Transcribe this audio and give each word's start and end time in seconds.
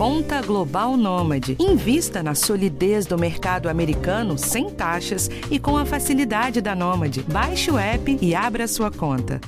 Conta 0.00 0.40
Global 0.40 0.96
Nômade. 0.96 1.58
Invista 1.60 2.22
na 2.22 2.34
solidez 2.34 3.04
do 3.04 3.18
mercado 3.18 3.68
americano 3.68 4.38
sem 4.38 4.70
taxas 4.70 5.28
e 5.50 5.58
com 5.58 5.76
a 5.76 5.84
facilidade 5.84 6.62
da 6.62 6.74
Nômade. 6.74 7.22
Baixe 7.24 7.70
o 7.70 7.76
app 7.76 8.18
e 8.18 8.34
abra 8.34 8.66
sua 8.66 8.90
conta. 8.90 9.38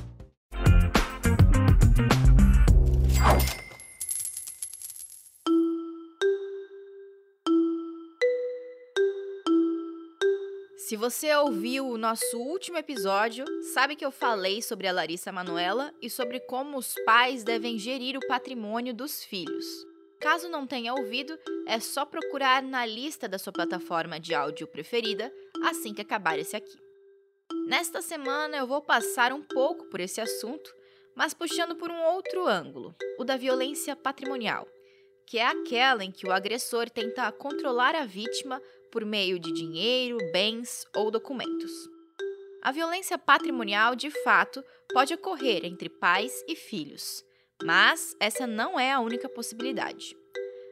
Se 10.76 10.98
você 10.98 11.34
ouviu 11.34 11.88
o 11.88 11.96
nosso 11.96 12.36
último 12.36 12.76
episódio, 12.76 13.46
sabe 13.72 13.96
que 13.96 14.04
eu 14.04 14.10
falei 14.12 14.60
sobre 14.60 14.86
a 14.86 14.92
Larissa 14.92 15.32
Manuela 15.32 15.94
e 16.02 16.10
sobre 16.10 16.40
como 16.40 16.76
os 16.76 16.94
pais 17.06 17.42
devem 17.42 17.78
gerir 17.78 18.18
o 18.18 18.28
patrimônio 18.28 18.92
dos 18.92 19.24
filhos. 19.24 19.90
Caso 20.22 20.48
não 20.48 20.68
tenha 20.68 20.94
ouvido, 20.94 21.36
é 21.66 21.80
só 21.80 22.04
procurar 22.04 22.62
na 22.62 22.86
lista 22.86 23.28
da 23.28 23.38
sua 23.38 23.52
plataforma 23.52 24.20
de 24.20 24.32
áudio 24.32 24.68
preferida 24.68 25.32
assim 25.64 25.92
que 25.92 26.00
acabar 26.00 26.38
esse 26.38 26.54
aqui. 26.54 26.78
Nesta 27.66 28.00
semana 28.00 28.56
eu 28.56 28.64
vou 28.64 28.80
passar 28.80 29.32
um 29.32 29.42
pouco 29.42 29.86
por 29.86 29.98
esse 29.98 30.20
assunto, 30.20 30.72
mas 31.16 31.34
puxando 31.34 31.74
por 31.74 31.90
um 31.90 32.04
outro 32.04 32.46
ângulo, 32.46 32.94
o 33.18 33.24
da 33.24 33.36
violência 33.36 33.96
patrimonial, 33.96 34.68
que 35.26 35.38
é 35.38 35.44
aquela 35.44 36.04
em 36.04 36.12
que 36.12 36.24
o 36.24 36.30
agressor 36.30 36.88
tenta 36.88 37.32
controlar 37.32 37.96
a 37.96 38.04
vítima 38.04 38.62
por 38.92 39.04
meio 39.04 39.40
de 39.40 39.52
dinheiro, 39.52 40.18
bens 40.30 40.86
ou 40.94 41.10
documentos. 41.10 41.72
A 42.62 42.70
violência 42.70 43.18
patrimonial, 43.18 43.96
de 43.96 44.10
fato, 44.22 44.62
pode 44.92 45.12
ocorrer 45.12 45.64
entre 45.64 45.88
pais 45.88 46.32
e 46.46 46.54
filhos, 46.54 47.24
mas 47.62 48.14
essa 48.20 48.46
não 48.46 48.78
é 48.78 48.92
a 48.92 49.00
única 49.00 49.28
possibilidade. 49.28 50.16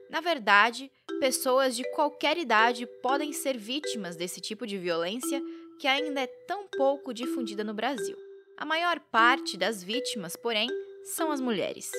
Na 0.09 0.21
verdade, 0.21 0.91
pessoas 1.21 1.77
de 1.77 1.85
qualquer 1.93 2.37
idade 2.37 2.87
podem 3.03 3.33
ser 3.33 3.57
vítimas 3.57 4.17
desse 4.17 4.41
tipo 4.41 4.67
de 4.67 4.77
violência 4.77 5.41
que 5.79 5.87
ainda 5.87 6.21
é 6.21 6.27
tão 6.27 6.67
pouco 6.67 7.15
difundida 7.15 7.65
no 7.65 7.73
Brasil. 7.73 8.17
A 8.57 8.65
maior 8.65 9.01
parte 9.01 9.57
das 9.57 9.83
vítimas, 9.83 10.37
porém, 10.37 10.69
são 11.05 11.31
as 11.31 11.41
mulheres. 11.41 11.91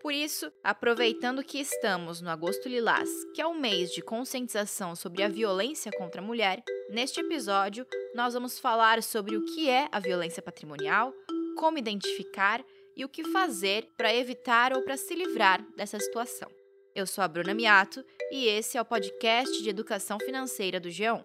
Por 0.00 0.12
isso, 0.12 0.50
aproveitando 0.62 1.44
que 1.44 1.58
estamos 1.58 2.20
no 2.20 2.30
Agosto 2.30 2.68
Lilás, 2.68 3.10
que 3.34 3.40
é 3.40 3.46
o 3.46 3.54
mês 3.54 3.90
de 3.90 4.00
conscientização 4.00 4.96
sobre 4.96 5.22
a 5.22 5.28
violência 5.28 5.92
contra 5.92 6.20
a 6.20 6.24
mulher, 6.24 6.62
neste 6.90 7.20
episódio 7.20 7.86
nós 8.14 8.34
vamos 8.34 8.58
falar 8.58 9.02
sobre 9.02 9.36
o 9.36 9.44
que 9.44 9.68
é 9.68 9.88
a 9.92 10.00
violência 10.00 10.42
patrimonial, 10.42 11.12
como 11.56 11.78
identificar 11.78 12.64
e 12.98 13.04
o 13.04 13.08
que 13.08 13.22
fazer 13.30 13.88
para 13.96 14.12
evitar 14.12 14.76
ou 14.76 14.82
para 14.82 14.96
se 14.96 15.14
livrar 15.14 15.64
dessa 15.76 16.00
situação. 16.00 16.50
Eu 16.92 17.06
sou 17.06 17.22
a 17.22 17.28
Bruna 17.28 17.54
Miato 17.54 18.04
e 18.32 18.46
esse 18.46 18.76
é 18.76 18.82
o 18.82 18.84
podcast 18.84 19.62
de 19.62 19.70
educação 19.70 20.18
financeira 20.18 20.80
do 20.80 20.88
G1. 20.88 21.24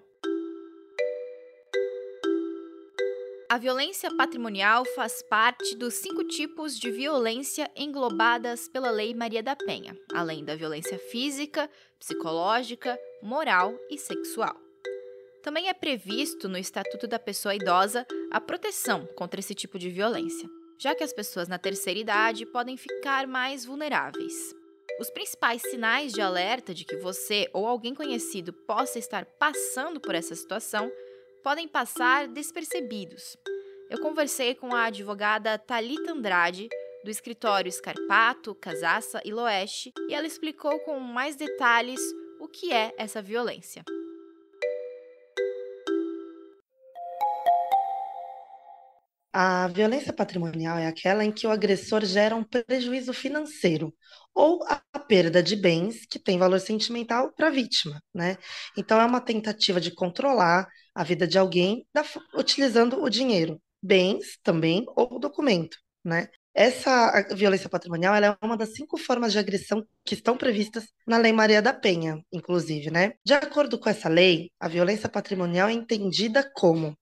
A 3.49 3.57
violência 3.57 4.15
patrimonial 4.15 4.85
faz 4.95 5.23
parte 5.23 5.75
dos 5.75 5.95
cinco 5.95 6.23
tipos 6.23 6.77
de 6.77 6.91
violência 6.91 7.69
englobadas 7.75 8.67
pela 8.67 8.91
Lei 8.91 9.13
Maria 9.15 9.41
da 9.41 9.55
Penha, 9.55 9.95
além 10.13 10.45
da 10.45 10.55
violência 10.55 10.97
física, 10.97 11.69
psicológica, 11.99 12.99
moral 13.21 13.75
e 13.89 13.97
sexual. 13.97 14.55
Também 15.43 15.69
é 15.69 15.73
previsto 15.73 16.47
no 16.47 16.57
Estatuto 16.57 17.07
da 17.07 17.19
Pessoa 17.19 17.53
Idosa 17.53 18.05
a 18.31 18.39
proteção 18.39 19.07
contra 19.15 19.39
esse 19.39 19.53
tipo 19.53 19.77
de 19.77 19.89
violência, 19.89 20.49
já 20.77 20.93
que 20.95 21.03
as 21.03 21.13
pessoas 21.13 21.47
na 21.47 21.57
terceira 21.57 21.99
idade 21.99 22.45
podem 22.45 22.77
ficar 22.77 23.27
mais 23.27 23.65
vulneráveis. 23.65 24.33
Os 24.99 25.09
principais 25.09 25.61
sinais 25.61 26.11
de 26.11 26.21
alerta 26.21 26.73
de 26.73 26.85
que 26.85 26.97
você 26.97 27.49
ou 27.53 27.67
alguém 27.67 27.95
conhecido 27.95 28.53
possa 28.53 28.99
estar 28.99 29.25
passando 29.25 29.99
por 29.99 30.13
essa 30.13 30.35
situação 30.35 30.91
podem 31.43 31.67
passar 31.67 32.27
despercebidos. 32.27 33.35
Eu 33.89 33.99
conversei 33.99 34.55
com 34.55 34.73
a 34.73 34.85
advogada 34.85 35.57
Talita 35.57 36.11
Andrade, 36.11 36.69
do 37.03 37.11
escritório 37.11 37.71
Scarpato, 37.71 38.55
Casassa 38.55 39.21
e 39.25 39.33
Loeste, 39.33 39.91
e 40.07 40.13
ela 40.13 40.25
explicou 40.25 40.79
com 40.79 40.99
mais 40.99 41.35
detalhes 41.35 41.99
o 42.39 42.47
que 42.47 42.71
é 42.71 42.93
essa 42.97 43.21
violência. 43.21 43.83
A 49.33 49.67
violência 49.67 50.13
patrimonial 50.13 50.77
é 50.77 50.85
aquela 50.85 51.25
em 51.25 51.31
que 51.31 51.47
o 51.47 51.49
agressor 51.49 52.05
gera 52.05 52.35
um 52.35 52.43
prejuízo 52.43 53.11
financeiro 53.13 53.91
ou 54.33 54.63
a 54.67 54.99
perda 54.99 55.41
de 55.41 55.55
bens 55.55 56.05
que 56.05 56.19
tem 56.19 56.37
valor 56.37 56.59
sentimental 56.59 57.31
para 57.33 57.47
a 57.47 57.51
vítima, 57.51 57.99
né? 58.13 58.37
Então 58.77 59.01
é 59.01 59.05
uma 59.05 59.19
tentativa 59.19 59.81
de 59.81 59.91
controlar 59.91 60.67
a 60.93 61.03
vida 61.03 61.27
de 61.27 61.39
alguém 61.39 61.83
da, 61.91 62.03
utilizando 62.35 63.01
o 63.01 63.09
dinheiro, 63.09 63.59
bens 63.81 64.37
também 64.43 64.85
ou 64.95 65.19
documento, 65.19 65.77
né? 66.05 66.29
Essa 66.53 67.27
violência 67.33 67.67
patrimonial 67.67 68.13
é 68.13 68.37
uma 68.39 68.55
das 68.55 68.73
cinco 68.75 68.97
formas 68.97 69.31
de 69.31 69.39
agressão 69.39 69.83
que 70.05 70.13
estão 70.13 70.37
previstas 70.37 70.85
na 71.07 71.17
Lei 71.17 71.33
Maria 71.33 71.59
da 71.59 71.73
Penha, 71.73 72.23
inclusive, 72.31 72.91
né? 72.91 73.13
De 73.25 73.33
acordo 73.33 73.79
com 73.79 73.89
essa 73.89 74.07
lei, 74.07 74.51
a 74.59 74.67
violência 74.67 75.09
patrimonial 75.09 75.69
é 75.69 75.73
entendida 75.73 76.47
como 76.55 76.95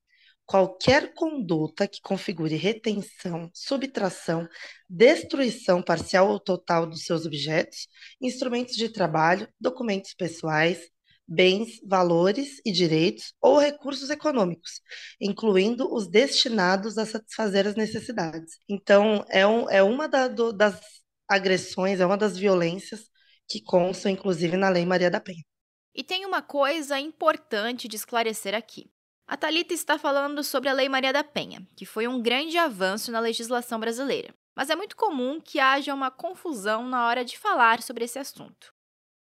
qualquer 0.51 1.13
conduta 1.13 1.87
que 1.87 2.01
configure 2.01 2.57
retenção, 2.57 3.49
subtração, 3.53 4.45
destruição 4.89 5.81
parcial 5.81 6.29
ou 6.29 6.41
total 6.41 6.85
dos 6.85 7.05
seus 7.05 7.25
objetos, 7.25 7.87
instrumentos 8.19 8.75
de 8.75 8.89
trabalho, 8.89 9.47
documentos 9.57 10.13
pessoais, 10.13 10.89
bens, 11.25 11.79
valores 11.87 12.59
e 12.65 12.71
direitos 12.73 13.33
ou 13.41 13.59
recursos 13.59 14.09
econômicos, 14.09 14.81
incluindo 15.21 15.89
os 15.89 16.09
destinados 16.09 16.97
a 16.97 17.05
satisfazer 17.05 17.65
as 17.65 17.75
necessidades. 17.77 18.57
Então, 18.67 19.23
é, 19.29 19.47
um, 19.47 19.69
é 19.69 19.81
uma 19.81 20.09
da, 20.09 20.27
do, 20.27 20.51
das 20.51 20.81
agressões, 21.29 22.01
é 22.01 22.05
uma 22.05 22.17
das 22.17 22.37
violências 22.37 23.05
que 23.47 23.63
constam, 23.63 24.11
inclusive, 24.11 24.57
na 24.57 24.67
Lei 24.67 24.85
Maria 24.85 25.09
da 25.09 25.21
Penha. 25.21 25.45
E 25.95 26.03
tem 26.03 26.25
uma 26.25 26.41
coisa 26.41 26.99
importante 26.99 27.87
de 27.87 27.95
esclarecer 27.95 28.53
aqui. 28.53 28.91
A 29.31 29.37
Talita 29.37 29.73
está 29.73 29.97
falando 29.97 30.43
sobre 30.43 30.67
a 30.67 30.73
Lei 30.73 30.89
Maria 30.89 31.13
da 31.13 31.23
Penha, 31.23 31.65
que 31.77 31.85
foi 31.85 32.05
um 32.05 32.21
grande 32.21 32.57
avanço 32.57 33.13
na 33.13 33.19
legislação 33.21 33.79
brasileira. 33.79 34.35
Mas 34.53 34.69
é 34.69 34.75
muito 34.75 34.93
comum 34.97 35.39
que 35.39 35.57
haja 35.57 35.93
uma 35.93 36.11
confusão 36.11 36.85
na 36.85 37.07
hora 37.07 37.23
de 37.23 37.37
falar 37.37 37.81
sobre 37.81 38.03
esse 38.03 38.19
assunto. 38.19 38.73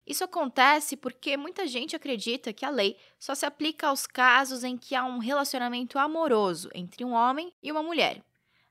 Isso 0.07 0.25
acontece 0.25 0.97
porque 0.97 1.37
muita 1.37 1.67
gente 1.67 1.95
acredita 1.95 2.55
que 2.55 2.65
a 2.65 2.71
lei 2.71 2.97
só 3.19 3.35
se 3.35 3.45
aplica 3.45 3.89
aos 3.89 4.07
casos 4.07 4.65
em 4.65 4.79
que 4.79 4.95
há 4.95 5.05
um 5.05 5.19
relacionamento 5.19 5.99
amoroso 5.99 6.71
entre 6.75 7.05
um 7.05 7.13
homem 7.13 7.53
e 7.63 7.71
uma 7.71 7.83
mulher. 7.83 8.23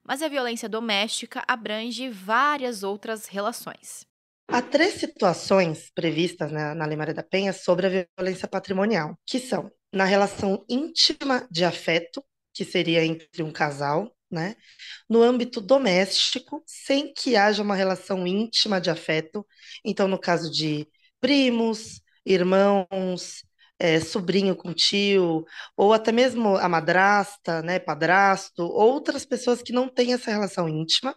Mas 0.03 0.23
a 0.23 0.27
violência 0.27 0.67
doméstica 0.67 1.43
abrange 1.47 2.09
várias 2.09 2.81
outras 2.81 3.27
relações. 3.27 4.07
Há 4.47 4.59
três 4.59 4.95
situações 4.95 5.91
previstas 5.93 6.51
na, 6.51 6.73
na 6.73 6.87
Lei 6.87 6.97
Maria 6.97 7.13
da 7.13 7.21
Penha 7.21 7.53
sobre 7.53 7.85
a 7.85 8.07
violência 8.17 8.47
patrimonial, 8.47 9.15
que 9.23 9.37
são 9.37 9.69
na 9.91 10.05
relação 10.05 10.63
íntima 10.69 11.47
de 11.51 11.63
afeto, 11.65 12.23
que 12.53 12.65
seria 12.65 13.05
entre 13.05 13.43
um 13.43 13.51
casal, 13.51 14.11
né? 14.31 14.55
No 15.09 15.21
âmbito 15.21 15.61
doméstico, 15.61 16.63
sem 16.65 17.13
que 17.13 17.35
haja 17.35 17.61
uma 17.63 17.75
relação 17.75 18.25
íntima 18.27 18.81
de 18.81 18.89
afeto. 18.89 19.45
Então, 19.85 20.07
no 20.07 20.19
caso 20.19 20.51
de 20.51 20.87
primos, 21.19 22.01
irmãos, 22.25 23.43
é, 23.79 23.99
sobrinho 23.99 24.55
com 24.55 24.73
tio, 24.73 25.45
ou 25.75 25.93
até 25.93 26.11
mesmo 26.11 26.57
a 26.57 26.67
madrasta, 26.67 27.61
né, 27.61 27.79
padrasto, 27.79 28.63
outras 28.63 29.25
pessoas 29.25 29.61
que 29.61 29.71
não 29.71 29.87
têm 29.87 30.13
essa 30.13 30.31
relação 30.31 30.67
íntima, 30.67 31.15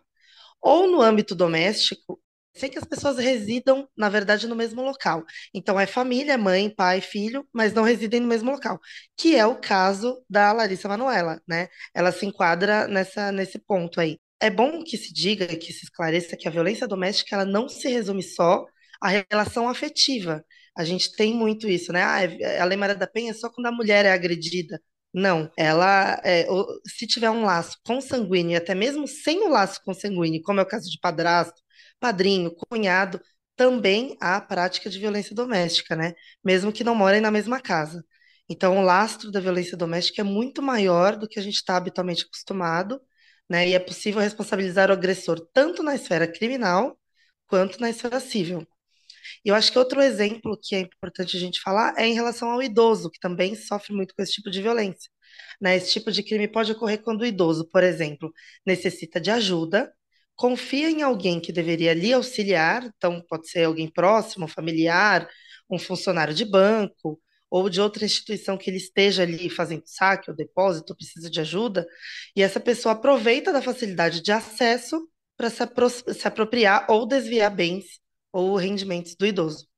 ou 0.60 0.86
no 0.90 1.02
âmbito 1.02 1.34
doméstico, 1.34 2.19
sem 2.54 2.70
que 2.70 2.78
as 2.78 2.84
pessoas 2.84 3.18
residam, 3.18 3.88
na 3.96 4.08
verdade, 4.08 4.46
no 4.46 4.56
mesmo 4.56 4.82
local. 4.82 5.24
Então, 5.54 5.78
é 5.78 5.86
família, 5.86 6.36
mãe, 6.36 6.68
pai, 6.68 7.00
filho, 7.00 7.46
mas 7.52 7.72
não 7.72 7.82
residem 7.82 8.20
no 8.20 8.26
mesmo 8.28 8.50
local, 8.50 8.78
que 9.16 9.36
é 9.36 9.46
o 9.46 9.56
caso 9.60 10.22
da 10.28 10.52
Larissa 10.52 10.88
Manuela, 10.88 11.40
né? 11.48 11.68
Ela 11.94 12.12
se 12.12 12.26
enquadra 12.26 12.86
nessa, 12.88 13.30
nesse 13.32 13.58
ponto 13.58 14.00
aí. 14.00 14.18
É 14.40 14.50
bom 14.50 14.82
que 14.82 14.96
se 14.96 15.12
diga, 15.12 15.46
que 15.56 15.72
se 15.72 15.84
esclareça 15.84 16.36
que 16.36 16.48
a 16.48 16.50
violência 16.50 16.88
doméstica 16.88 17.36
ela 17.36 17.44
não 17.44 17.68
se 17.68 17.88
resume 17.88 18.22
só 18.22 18.64
à 19.00 19.08
relação 19.08 19.68
afetiva. 19.68 20.44
A 20.76 20.84
gente 20.84 21.12
tem 21.14 21.34
muito 21.34 21.68
isso, 21.68 21.92
né? 21.92 22.02
Ah, 22.02 22.22
é, 22.22 22.60
a 22.60 22.64
Lei 22.64 22.76
Maria 22.76 22.94
da 22.96 23.06
Penha 23.06 23.32
é 23.32 23.34
só 23.34 23.50
quando 23.50 23.66
a 23.66 23.72
mulher 23.72 24.04
é 24.06 24.12
agredida. 24.12 24.80
Não, 25.12 25.50
ela, 25.56 26.20
é, 26.24 26.46
se 26.86 27.06
tiver 27.06 27.30
um 27.30 27.44
laço 27.44 27.76
consanguíneo, 27.84 28.52
e 28.52 28.56
até 28.56 28.74
mesmo 28.74 29.08
sem 29.08 29.44
o 29.44 29.48
laço 29.48 29.80
consanguíneo, 29.84 30.42
como 30.42 30.60
é 30.60 30.62
o 30.62 30.66
caso 30.66 30.88
de 30.90 30.98
padrasto, 31.00 31.60
padrinho, 31.98 32.54
cunhado, 32.54 33.20
também 33.56 34.16
há 34.20 34.40
prática 34.40 34.88
de 34.88 34.98
violência 34.98 35.34
doméstica, 35.34 35.96
né? 35.96 36.14
Mesmo 36.44 36.72
que 36.72 36.84
não 36.84 36.94
morem 36.94 37.20
na 37.20 37.30
mesma 37.30 37.60
casa. 37.60 38.04
Então, 38.48 38.78
o 38.78 38.82
lastro 38.82 39.30
da 39.30 39.40
violência 39.40 39.76
doméstica 39.76 40.22
é 40.22 40.24
muito 40.24 40.62
maior 40.62 41.16
do 41.16 41.28
que 41.28 41.38
a 41.38 41.42
gente 41.42 41.56
está 41.56 41.76
habitualmente 41.76 42.24
acostumado, 42.24 43.00
né? 43.48 43.68
E 43.68 43.74
é 43.74 43.78
possível 43.78 44.20
responsabilizar 44.20 44.90
o 44.90 44.92
agressor 44.92 45.40
tanto 45.52 45.82
na 45.82 45.94
esfera 45.96 46.26
criminal 46.26 46.98
quanto 47.46 47.80
na 47.80 47.90
esfera 47.90 48.20
civil. 48.20 48.66
E 49.44 49.48
eu 49.48 49.54
acho 49.54 49.72
que 49.72 49.78
outro 49.78 50.00
exemplo 50.02 50.58
que 50.62 50.74
é 50.74 50.80
importante 50.80 51.36
a 51.36 51.40
gente 51.40 51.60
falar 51.60 51.94
é 51.96 52.06
em 52.06 52.14
relação 52.14 52.50
ao 52.50 52.62
idoso, 52.62 53.10
que 53.10 53.20
também 53.20 53.54
sofre 53.54 53.94
muito 53.94 54.14
com 54.14 54.22
esse 54.22 54.32
tipo 54.32 54.50
de 54.50 54.62
violência. 54.62 55.10
Né? 55.60 55.76
Esse 55.76 55.92
tipo 55.92 56.10
de 56.10 56.22
crime 56.22 56.48
pode 56.48 56.72
ocorrer 56.72 57.02
quando 57.02 57.22
o 57.22 57.26
idoso, 57.26 57.68
por 57.68 57.82
exemplo, 57.82 58.32
necessita 58.66 59.20
de 59.20 59.30
ajuda, 59.30 59.92
confia 60.36 60.90
em 60.90 61.02
alguém 61.02 61.40
que 61.40 61.52
deveria 61.52 61.92
lhe 61.92 62.12
auxiliar, 62.12 62.84
então 62.96 63.22
pode 63.28 63.48
ser 63.50 63.64
alguém 63.64 63.88
próximo, 63.88 64.48
familiar, 64.48 65.28
um 65.70 65.78
funcionário 65.78 66.34
de 66.34 66.44
banco 66.44 67.20
ou 67.50 67.68
de 67.68 67.80
outra 67.80 68.04
instituição 68.04 68.56
que 68.56 68.70
ele 68.70 68.76
esteja 68.78 69.22
ali 69.22 69.50
fazendo 69.50 69.82
saque 69.84 70.30
ou 70.30 70.36
depósito, 70.36 70.96
precisa 70.96 71.28
de 71.28 71.40
ajuda, 71.40 71.86
e 72.34 72.42
essa 72.42 72.60
pessoa 72.60 72.94
aproveita 72.94 73.52
da 73.52 73.60
facilidade 73.60 74.22
de 74.22 74.32
acesso 74.32 75.08
para 75.36 75.50
se, 75.50 75.62
apro 75.62 75.90
se 75.90 76.28
apropriar 76.28 76.86
ou 76.88 77.06
desviar 77.06 77.54
bens 77.54 78.00
ou 78.32 78.56
rendimentos 78.56 79.14
do 79.14 79.26
idoso. 79.26 79.68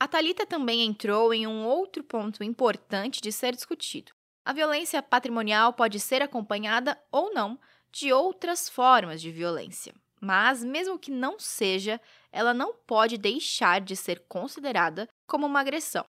A 0.00 0.06
Talita 0.06 0.44
também 0.46 0.84
entrou 0.84 1.32
em 1.32 1.46
um 1.46 1.64
outro 1.64 2.04
ponto 2.04 2.44
importante 2.44 3.20
de 3.20 3.32
ser 3.32 3.54
discutido. 3.54 4.12
A 4.44 4.52
violência 4.52 5.02
patrimonial 5.02 5.72
pode 5.72 5.98
ser 5.98 6.22
acompanhada 6.22 7.00
ou 7.10 7.32
não 7.32 7.58
de 7.90 8.12
outras 8.12 8.68
formas 8.68 9.20
de 9.20 9.32
violência, 9.32 9.94
mas 10.20 10.62
mesmo 10.62 10.98
que 10.98 11.10
não 11.10 11.38
seja, 11.38 12.00
ela 12.30 12.52
não 12.52 12.74
pode 12.86 13.16
deixar 13.16 13.80
de 13.80 13.96
ser 13.96 14.24
considerada 14.28 15.08
como 15.26 15.46
uma 15.46 15.60
agressão 15.60 16.04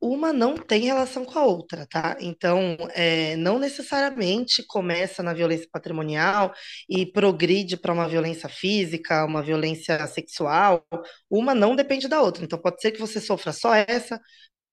uma 0.00 0.32
não 0.32 0.56
tem 0.56 0.82
relação 0.82 1.24
com 1.24 1.38
a 1.38 1.44
outra, 1.44 1.86
tá? 1.86 2.16
Então, 2.20 2.76
é, 2.94 3.36
não 3.36 3.58
necessariamente 3.58 4.64
começa 4.66 5.22
na 5.22 5.34
violência 5.34 5.68
patrimonial 5.72 6.52
e 6.88 7.04
progride 7.06 7.76
para 7.76 7.92
uma 7.92 8.08
violência 8.08 8.48
física, 8.48 9.24
uma 9.24 9.42
violência 9.42 10.06
sexual. 10.06 10.84
Uma 11.30 11.54
não 11.54 11.74
depende 11.74 12.08
da 12.08 12.20
outra. 12.22 12.44
Então, 12.44 12.58
pode 12.60 12.80
ser 12.80 12.92
que 12.92 13.00
você 13.00 13.20
sofra 13.20 13.52
só 13.52 13.74
essa, 13.74 14.20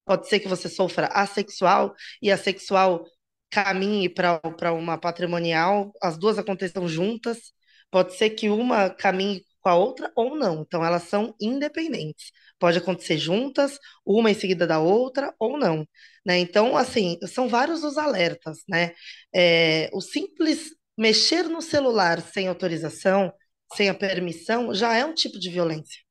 pode 0.06 0.27
ser 0.30 0.39
que 0.39 0.48
você 0.48 0.69
sofra 0.69 1.07
assexual 1.07 1.94
e 2.21 2.31
a 2.31 2.38
sexual 2.38 3.06
caminhe 3.50 4.10
para 4.10 4.74
uma 4.74 4.98
patrimonial, 4.98 5.92
as 6.01 6.18
duas 6.18 6.38
aconteçam 6.38 6.88
juntas. 6.88 7.54
Pode 7.92 8.16
ser 8.16 8.31
que 8.31 8.50
uma 8.50 8.89
caminhe 8.89 9.44
com 9.62 9.69
a 9.69 9.75
outra 9.75 10.12
ou 10.16 10.36
não. 10.36 10.62
Então, 10.62 10.86
elas 10.86 11.04
são 11.04 11.36
independentes. 11.42 12.31
Pode 12.60 12.78
acontecer 12.78 13.18
juntas, 13.18 13.80
uma 14.06 14.31
em 14.31 14.34
seguida 14.34 14.66
da 14.66 14.80
outra 14.80 15.34
ou 15.40 15.57
não. 15.57 15.88
Né? 16.25 16.40
Então, 16.40 16.78
assim, 16.78 17.18
são 17.28 17.48
vários 17.50 17.84
os 17.84 17.98
alertas. 17.98 18.60
Né? 18.68 18.94
É, 19.34 19.90
o 19.94 20.02
simples 20.02 20.75
mexer 20.98 21.44
no 21.44 21.62
celular 21.62 22.22
sem 22.22 22.48
autorização, 22.48 23.34
sem 23.75 23.90
a 23.90 23.94
permissão, 23.94 24.74
já 24.74 24.96
é 24.96 25.06
um 25.06 25.13
tipo 25.13 25.40
de 25.40 25.50
violência. 25.50 26.06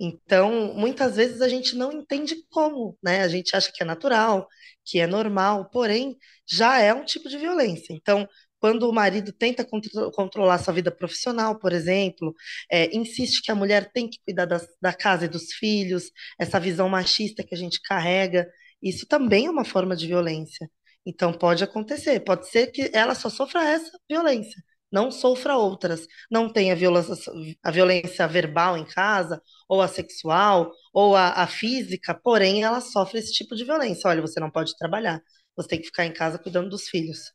Então, 0.00 0.74
muitas 0.74 1.16
vezes 1.16 1.40
a 1.40 1.48
gente 1.48 1.76
não 1.76 1.92
entende 1.92 2.34
como, 2.50 2.98
né? 3.02 3.22
A 3.22 3.28
gente 3.28 3.54
acha 3.54 3.70
que 3.72 3.82
é 3.82 3.86
natural, 3.86 4.48
que 4.84 4.98
é 4.98 5.06
normal, 5.06 5.70
porém, 5.70 6.16
já 6.46 6.80
é 6.80 6.92
um 6.92 7.04
tipo 7.04 7.28
de 7.28 7.38
violência. 7.38 7.92
Então, 7.94 8.28
quando 8.62 8.88
o 8.88 8.92
marido 8.92 9.32
tenta 9.32 9.64
contro 9.64 10.12
controlar 10.12 10.58
sua 10.58 10.72
vida 10.72 10.92
profissional, 10.92 11.58
por 11.58 11.72
exemplo, 11.72 12.32
é, 12.70 12.96
insiste 12.96 13.42
que 13.42 13.50
a 13.50 13.56
mulher 13.56 13.90
tem 13.92 14.08
que 14.08 14.18
cuidar 14.24 14.44
das, 14.46 14.64
da 14.80 14.92
casa 14.94 15.24
e 15.24 15.28
dos 15.28 15.52
filhos, 15.54 16.12
essa 16.38 16.60
visão 16.60 16.88
machista 16.88 17.42
que 17.42 17.56
a 17.56 17.58
gente 17.58 17.80
carrega, 17.82 18.48
isso 18.80 19.04
também 19.08 19.46
é 19.46 19.50
uma 19.50 19.64
forma 19.64 19.96
de 19.96 20.06
violência. 20.06 20.70
Então 21.04 21.32
pode 21.32 21.64
acontecer, 21.64 22.20
pode 22.20 22.48
ser 22.48 22.68
que 22.68 22.88
ela 22.94 23.16
só 23.16 23.28
sofra 23.28 23.64
essa 23.64 23.90
violência, 24.08 24.62
não 24.92 25.10
sofra 25.10 25.56
outras. 25.56 26.06
Não 26.30 26.48
tenha 26.52 26.74
a 27.64 27.70
violência 27.72 28.28
verbal 28.28 28.76
em 28.78 28.84
casa, 28.84 29.42
ou 29.68 29.80
a 29.82 29.88
sexual, 29.88 30.70
ou 30.92 31.16
a, 31.16 31.30
a 31.30 31.46
física, 31.48 32.14
porém 32.22 32.62
ela 32.62 32.80
sofre 32.80 33.18
esse 33.18 33.32
tipo 33.32 33.56
de 33.56 33.64
violência. 33.64 34.08
Olha, 34.08 34.20
você 34.20 34.38
não 34.38 34.50
pode 34.50 34.76
trabalhar, 34.78 35.20
você 35.56 35.68
tem 35.68 35.80
que 35.80 35.86
ficar 35.86 36.06
em 36.06 36.12
casa 36.12 36.38
cuidando 36.38 36.70
dos 36.70 36.88
filhos 36.88 37.32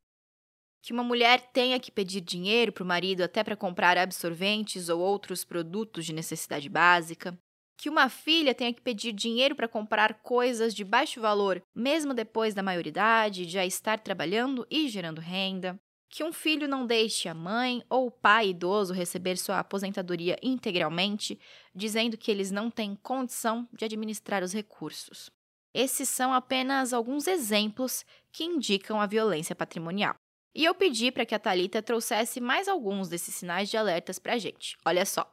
que 0.87 0.93
uma 0.93 1.03
mulher 1.03 1.41
tenha 1.51 1.77
que 1.81 1.91
pedir 1.91 2.21
dinheiro 2.21 2.71
para 2.71 2.81
o 2.81 2.87
marido 2.87 3.21
até 3.21 3.43
para 3.43 3.57
comprar 3.57 3.97
absorventes 3.97 4.87
ou 4.87 5.01
outros 5.01 5.43
produtos 5.43 6.05
de 6.05 6.13
necessidade 6.13 6.69
básica, 6.69 7.37
que 7.75 7.89
uma 7.89 8.07
filha 8.07 8.55
tenha 8.55 8.73
que 8.73 8.81
pedir 8.81 9.11
dinheiro 9.11 9.53
para 9.53 9.67
comprar 9.67 10.21
coisas 10.21 10.73
de 10.73 10.85
baixo 10.85 11.19
valor, 11.19 11.61
mesmo 11.75 12.13
depois 12.13 12.53
da 12.53 12.63
maioridade, 12.63 13.45
de 13.45 13.51
já 13.51 13.65
estar 13.65 13.99
trabalhando 13.99 14.65
e 14.71 14.87
gerando 14.87 15.19
renda, 15.19 15.77
que 16.09 16.23
um 16.23 16.31
filho 16.31 16.69
não 16.69 16.87
deixe 16.87 17.27
a 17.27 17.33
mãe 17.33 17.83
ou 17.89 18.07
o 18.07 18.11
pai 18.11 18.51
idoso 18.51 18.93
receber 18.93 19.35
sua 19.35 19.59
aposentadoria 19.59 20.37
integralmente, 20.41 21.37
dizendo 21.75 22.17
que 22.17 22.31
eles 22.31 22.49
não 22.49 22.71
têm 22.71 22.95
condição 22.95 23.67
de 23.73 23.83
administrar 23.83 24.41
os 24.41 24.53
recursos. 24.53 25.29
Esses 25.73 26.07
são 26.07 26.33
apenas 26.33 26.93
alguns 26.93 27.27
exemplos 27.27 28.05
que 28.31 28.45
indicam 28.45 29.01
a 29.01 29.05
violência 29.05 29.53
patrimonial. 29.53 30.15
E 30.57 30.65
eu 30.65 30.73
pedi 30.73 31.11
para 31.11 31.23
que 31.23 31.35
a 31.35 31.39
Talita 31.39 31.83
trouxesse 31.83 32.41
mais 32.41 32.67
alguns 32.67 33.07
desses 33.07 33.35
sinais 33.35 33.69
de 33.69 33.77
alertas 33.77 34.17
para 34.17 34.33
a 34.33 34.37
gente. 34.39 34.75
Olha 34.83 35.05
só. 35.05 35.31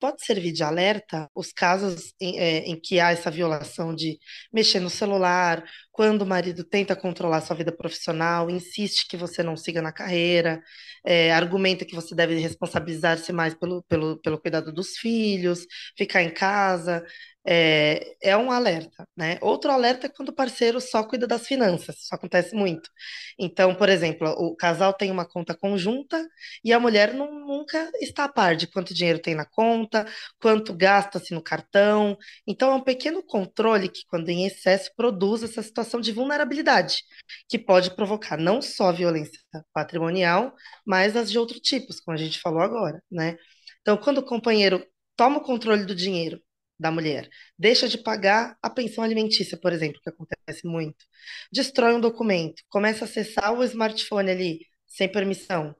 Pode 0.00 0.24
servir 0.24 0.52
de 0.52 0.62
alerta 0.62 1.30
os 1.34 1.52
casos 1.52 2.14
em, 2.18 2.38
é, 2.38 2.58
em, 2.60 2.80
que 2.80 2.98
há 2.98 3.10
essa 3.10 3.30
violação 3.30 3.94
de 3.94 4.18
mexer 4.50 4.80
no 4.80 4.88
celular, 4.88 5.62
quando 5.92 6.22
o 6.22 6.26
marido 6.26 6.64
tenta 6.64 6.96
controlar 6.96 7.42
sua 7.42 7.54
vida 7.54 7.70
profissional, 7.70 8.48
insiste 8.48 9.06
que 9.06 9.18
você 9.18 9.42
não 9.42 9.54
siga 9.54 9.82
na 9.82 9.92
carreira, 9.92 10.62
é, 11.04 11.30
argumenta 11.30 11.84
que 11.84 11.94
você 11.94 12.14
deve 12.14 12.38
responsabilizar-se 12.38 13.30
mais 13.34 13.52
pelo, 13.52 13.82
pelo, 13.82 14.16
pelo 14.22 14.40
cuidado 14.40 14.72
dos 14.72 14.96
filhos, 14.96 15.66
ficar 15.94 16.22
em 16.22 16.32
casa, 16.32 17.04
é, 17.46 18.16
é 18.22 18.36
um 18.36 18.50
alerta, 18.50 19.08
né? 19.16 19.38
Outro 19.40 19.70
alerta 19.70 20.06
é 20.06 20.10
quando 20.10 20.28
o 20.28 20.34
parceiro 20.34 20.80
só 20.80 21.02
cuida 21.02 21.26
das 21.26 21.46
finanças, 21.46 21.96
isso 21.96 22.14
acontece 22.14 22.54
muito. 22.54 22.90
Então, 23.38 23.74
por 23.74 23.88
exemplo, 23.88 24.28
o 24.30 24.54
casal 24.54 24.92
tem 24.92 25.10
uma 25.10 25.24
conta 25.26 25.56
conjunta 25.56 26.22
e 26.62 26.72
a 26.72 26.78
mulher 26.80 27.14
não, 27.14 27.46
nunca 27.46 27.90
está 28.00 28.24
a 28.24 28.28
par 28.28 28.56
de 28.56 28.66
quanto 28.66 28.94
dinheiro 28.94 29.18
tem 29.18 29.34
na 29.34 29.46
conta, 29.46 30.06
quanto 30.40 30.74
gasta-se 30.74 31.32
no 31.34 31.42
cartão. 31.42 32.16
Então, 32.46 32.70
é 32.72 32.74
um 32.74 32.82
pequeno 32.82 33.22
controle 33.22 33.88
que, 33.88 34.04
quando 34.06 34.28
em 34.28 34.46
excesso, 34.46 34.90
produz 34.96 35.42
essa 35.42 35.62
situação 35.62 36.00
de 36.00 36.12
vulnerabilidade, 36.12 37.02
que 37.48 37.58
pode 37.58 37.94
provocar 37.96 38.36
não 38.36 38.60
só 38.60 38.92
violência 38.92 39.40
patrimonial, 39.72 40.54
mas 40.86 41.16
as 41.16 41.30
de 41.30 41.38
outros 41.38 41.60
tipos, 41.60 42.00
como 42.00 42.16
a 42.16 42.20
gente 42.20 42.40
falou 42.40 42.60
agora, 42.60 43.02
né? 43.10 43.36
Então, 43.80 43.96
quando 43.96 44.18
o 44.18 44.24
companheiro 44.24 44.86
toma 45.16 45.38
o 45.38 45.42
controle 45.42 45.84
do 45.84 45.94
dinheiro 45.94 46.40
da 46.80 46.90
mulher. 46.90 47.28
Deixa 47.58 47.88
de 47.88 47.98
pagar 47.98 48.56
a 48.62 48.70
pensão 48.70 49.04
alimentícia, 49.04 49.58
por 49.58 49.72
exemplo, 49.72 50.00
que 50.02 50.08
acontece 50.10 50.66
muito. 50.66 51.04
Destrói 51.52 51.94
um 51.94 52.00
documento, 52.00 52.62
começa 52.68 53.04
a 53.04 53.08
acessar 53.08 53.52
o 53.52 53.62
smartphone 53.64 54.30
ali 54.30 54.60
sem 54.86 55.10
permissão. 55.10 55.74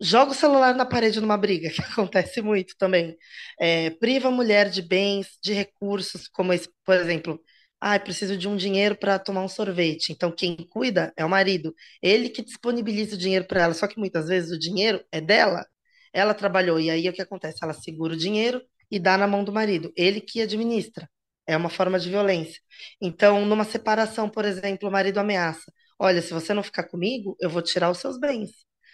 Joga 0.00 0.32
o 0.32 0.34
celular 0.34 0.74
na 0.74 0.84
parede 0.84 1.20
numa 1.20 1.38
briga, 1.38 1.70
que 1.72 1.80
acontece 1.82 2.42
muito 2.42 2.76
também. 2.78 3.16
É, 3.58 3.90
priva 3.90 4.28
a 4.28 4.30
mulher 4.30 4.68
de 4.70 4.82
bens, 4.82 5.38
de 5.42 5.52
recursos, 5.54 6.28
como 6.28 6.52
esse, 6.52 6.68
por 6.84 6.96
exemplo, 6.96 7.40
ah, 7.80 7.98
preciso 7.98 8.36
de 8.36 8.48
um 8.48 8.56
dinheiro 8.56 8.96
para 8.96 9.18
tomar 9.18 9.42
um 9.42 9.48
sorvete. 9.48 10.12
Então, 10.12 10.30
quem 10.32 10.56
cuida 10.56 11.12
é 11.16 11.24
o 11.24 11.28
marido. 11.28 11.74
Ele 12.02 12.28
que 12.28 12.42
disponibiliza 12.42 13.14
o 13.16 13.18
dinheiro 13.18 13.46
para 13.46 13.62
ela. 13.62 13.74
Só 13.74 13.86
que 13.86 13.98
muitas 13.98 14.28
vezes 14.28 14.50
o 14.50 14.58
dinheiro 14.58 15.02
é 15.12 15.20
dela. 15.20 15.66
Ela 16.12 16.34
trabalhou. 16.34 16.80
E 16.80 16.90
aí 16.90 17.08
o 17.08 17.12
que 17.12 17.22
acontece? 17.22 17.58
Ela 17.62 17.74
segura 17.74 18.14
o 18.14 18.16
dinheiro 18.16 18.62
e 18.90 18.98
dá 18.98 19.16
na 19.18 19.26
mão 19.26 19.44
do 19.44 19.52
marido. 19.52 19.92
Ele 19.96 20.20
que 20.20 20.40
administra. 20.40 21.08
É 21.46 21.56
uma 21.56 21.70
forma 21.70 21.98
de 21.98 22.10
violência. 22.10 22.60
Então, 23.00 23.44
numa 23.46 23.64
separação, 23.64 24.28
por 24.28 24.44
exemplo, 24.44 24.88
o 24.88 24.92
marido 24.92 25.18
ameaça: 25.18 25.72
Olha, 25.98 26.20
se 26.20 26.32
você 26.32 26.52
não 26.52 26.62
ficar 26.62 26.84
comigo, 26.84 27.36
eu 27.40 27.48
vou 27.48 27.62
tirar 27.62 27.90
os 27.90 27.98
seus 27.98 28.18
bens. 28.18 28.50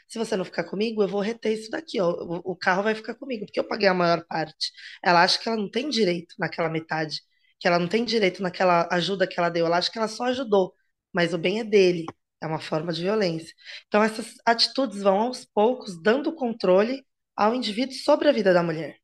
Se 0.09 0.19
você 0.19 0.37
não 0.37 0.45
ficar 0.45 0.65
comigo, 0.65 1.03
eu 1.03 1.09
vou 1.09 1.21
reter 1.21 1.53
isso 1.55 1.71
daqui, 1.71 2.01
ó. 2.01 2.11
O, 2.45 2.55
carro 2.57 2.83
vai 2.83 2.95
ficar 2.95 3.15
comigo, 3.15 3.47
porque 3.47 3.59
eu 3.59 3.65
paguei 3.67 3.89
a 3.89 3.95
maior 3.95 4.25
parte. 4.27 4.71
Ela 5.03 5.23
acha 5.23 5.39
que 5.39 5.49
ela 5.49 5.57
não 5.57 5.71
tem 5.71 5.89
direito 5.89 6.35
naquela 6.39 6.69
metade, 6.69 7.23
que 7.59 7.67
ela 7.67 7.79
não 7.79 7.89
tem 7.89 8.05
direito 8.05 8.43
naquela 8.43 8.89
ajuda 8.93 9.27
que 9.27 9.39
ela 9.39 9.49
deu. 9.49 9.67
Ela 9.67 9.79
acha 9.79 9.91
que 9.91 9.99
ela 9.99 10.09
só 10.09 10.25
ajudou, 10.25 10.75
mas 11.13 11.33
o 11.35 11.39
bem 11.39 11.61
é 11.61 11.65
dele. 11.65 12.05
É 12.43 12.47
uma 12.47 12.59
forma 12.61 12.93
de 12.93 13.03
violência. 13.03 13.55
Então, 13.89 14.03
essas 14.03 14.35
atitudes 14.45 15.03
vão 15.03 15.21
aos 15.21 15.45
poucos 15.45 16.01
dando 16.03 16.35
controle 16.35 17.05
ao 17.37 17.55
indivíduo 17.55 17.95
sobre 17.95 18.29
a 18.29 18.33
vida 18.33 18.53
da 18.53 18.63
mulher. 18.63 19.02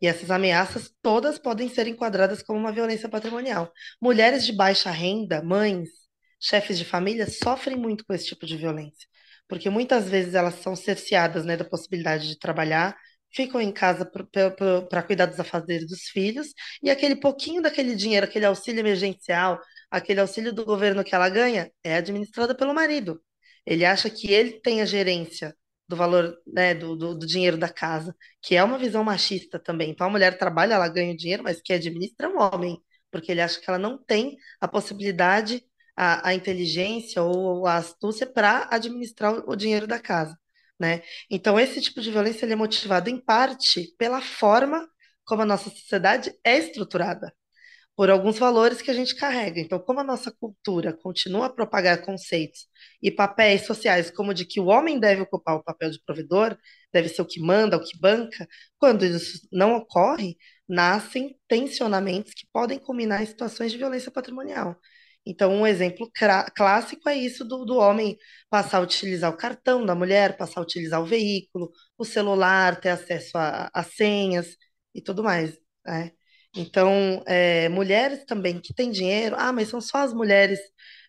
E 0.00 0.06
essas 0.06 0.30
ameaças 0.30 0.90
todas 1.02 1.38
podem 1.38 1.68
ser 1.68 1.86
enquadradas 1.86 2.42
como 2.42 2.58
uma 2.58 2.72
violência 2.72 3.08
patrimonial. 3.08 3.72
Mulheres 4.00 4.44
de 4.44 4.52
baixa 4.52 4.90
renda, 4.90 5.42
mães, 5.42 5.88
chefes 6.40 6.78
de 6.78 6.84
família, 6.84 7.26
sofrem 7.28 7.76
muito 7.76 8.04
com 8.04 8.12
esse 8.12 8.26
tipo 8.26 8.46
de 8.46 8.56
violência, 8.56 9.08
porque 9.48 9.70
muitas 9.70 10.08
vezes 10.08 10.34
elas 10.34 10.56
são 10.56 10.76
cerceadas 10.76 11.44
né, 11.44 11.56
da 11.56 11.64
possibilidade 11.64 12.28
de 12.28 12.38
trabalhar, 12.38 12.96
ficam 13.34 13.60
em 13.60 13.72
casa 13.72 14.04
para 14.88 15.02
cuidar 15.02 15.26
dos 15.26 15.40
afazeres 15.40 15.88
dos 15.88 16.02
filhos, 16.04 16.48
e 16.82 16.90
aquele 16.90 17.16
pouquinho 17.16 17.62
daquele 17.62 17.94
dinheiro, 17.94 18.26
aquele 18.26 18.46
auxílio 18.46 18.80
emergencial, 18.80 19.60
aquele 19.90 20.20
auxílio 20.20 20.52
do 20.52 20.64
governo 20.64 21.04
que 21.04 21.14
ela 21.14 21.28
ganha, 21.28 21.70
é 21.82 21.96
administrado 21.96 22.54
pelo 22.56 22.74
marido. 22.74 23.20
Ele 23.64 23.84
acha 23.84 24.08
que 24.10 24.32
ele 24.32 24.60
tem 24.60 24.80
a 24.80 24.86
gerência 24.86 25.54
do 25.88 25.96
valor, 25.96 26.36
né, 26.46 26.74
do, 26.74 26.96
do, 26.96 27.14
do, 27.14 27.26
dinheiro 27.26 27.56
da 27.56 27.68
casa, 27.68 28.14
que 28.42 28.56
é 28.56 28.64
uma 28.64 28.78
visão 28.78 29.04
machista 29.04 29.58
também. 29.58 29.90
Então 29.90 30.06
a 30.06 30.10
mulher 30.10 30.38
trabalha, 30.38 30.74
ela 30.74 30.88
ganha 30.88 31.12
o 31.12 31.16
dinheiro, 31.16 31.42
mas 31.44 31.60
quem 31.62 31.76
administra 31.76 32.26
é 32.26 32.30
o 32.30 32.38
homem, 32.38 32.80
porque 33.10 33.32
ele 33.32 33.40
acha 33.40 33.60
que 33.60 33.68
ela 33.68 33.78
não 33.78 33.98
tem 33.98 34.36
a 34.60 34.68
possibilidade, 34.68 35.64
a, 35.96 36.28
a 36.28 36.34
inteligência 36.34 37.22
ou 37.22 37.66
a 37.66 37.76
astúcia 37.76 38.26
para 38.26 38.68
administrar 38.70 39.32
o, 39.34 39.52
o, 39.52 39.56
dinheiro 39.56 39.86
da 39.86 39.98
casa, 40.00 40.36
né? 40.78 41.02
Então 41.30 41.58
esse 41.58 41.80
tipo 41.80 42.00
de 42.00 42.10
violência 42.10 42.44
ele 42.44 42.52
é 42.54 42.56
motivado 42.56 43.08
em 43.10 43.18
parte 43.18 43.94
pela 43.98 44.20
forma 44.20 44.88
como 45.24 45.42
a 45.42 45.46
nossa 45.46 45.70
sociedade 45.70 46.32
é 46.44 46.58
estruturada 46.58 47.32
por 47.96 48.10
alguns 48.10 48.38
valores 48.38 48.82
que 48.82 48.90
a 48.90 48.94
gente 48.94 49.16
carrega. 49.16 49.60
Então, 49.60 49.78
como 49.78 50.00
a 50.00 50.04
nossa 50.04 50.30
cultura 50.30 50.92
continua 50.92 51.46
a 51.46 51.50
propagar 51.50 52.02
conceitos 52.04 52.68
e 53.02 53.10
papéis 53.10 53.66
sociais 53.66 54.10
como 54.10 54.34
de 54.34 54.44
que 54.44 54.60
o 54.60 54.66
homem 54.66 55.00
deve 55.00 55.22
ocupar 55.22 55.56
o 55.56 55.64
papel 55.64 55.90
de 55.90 56.00
provedor, 56.04 56.56
deve 56.92 57.08
ser 57.08 57.22
o 57.22 57.26
que 57.26 57.40
manda, 57.40 57.76
o 57.76 57.82
que 57.82 57.98
banca, 57.98 58.46
quando 58.78 59.04
isso 59.04 59.48
não 59.52 59.76
ocorre, 59.76 60.36
nascem 60.68 61.38
tensionamentos 61.48 62.34
que 62.34 62.46
podem 62.52 62.78
culminar 62.78 63.22
em 63.22 63.26
situações 63.26 63.72
de 63.72 63.78
violência 63.78 64.10
patrimonial. 64.10 64.76
Então, 65.24 65.52
um 65.52 65.66
exemplo 65.66 66.08
clássico 66.54 67.08
é 67.08 67.16
isso 67.16 67.44
do, 67.44 67.64
do 67.64 67.76
homem 67.76 68.16
passar 68.48 68.78
a 68.78 68.80
utilizar 68.80 69.30
o 69.32 69.36
cartão 69.36 69.84
da 69.84 69.94
mulher, 69.94 70.36
passar 70.36 70.60
a 70.60 70.62
utilizar 70.62 71.02
o 71.02 71.06
veículo, 71.06 71.72
o 71.98 72.04
celular, 72.04 72.80
ter 72.80 72.90
acesso 72.90 73.36
a, 73.36 73.68
a 73.74 73.82
senhas 73.82 74.56
e 74.94 75.02
tudo 75.02 75.24
mais. 75.24 75.58
Né? 75.84 76.12
Então, 76.56 77.22
é, 77.26 77.68
mulheres 77.68 78.24
também 78.24 78.60
que 78.60 78.74
têm 78.74 78.90
dinheiro, 78.90 79.36
ah, 79.38 79.52
mas 79.52 79.68
são 79.68 79.80
só 79.80 79.98
as 79.98 80.12
mulheres 80.14 80.58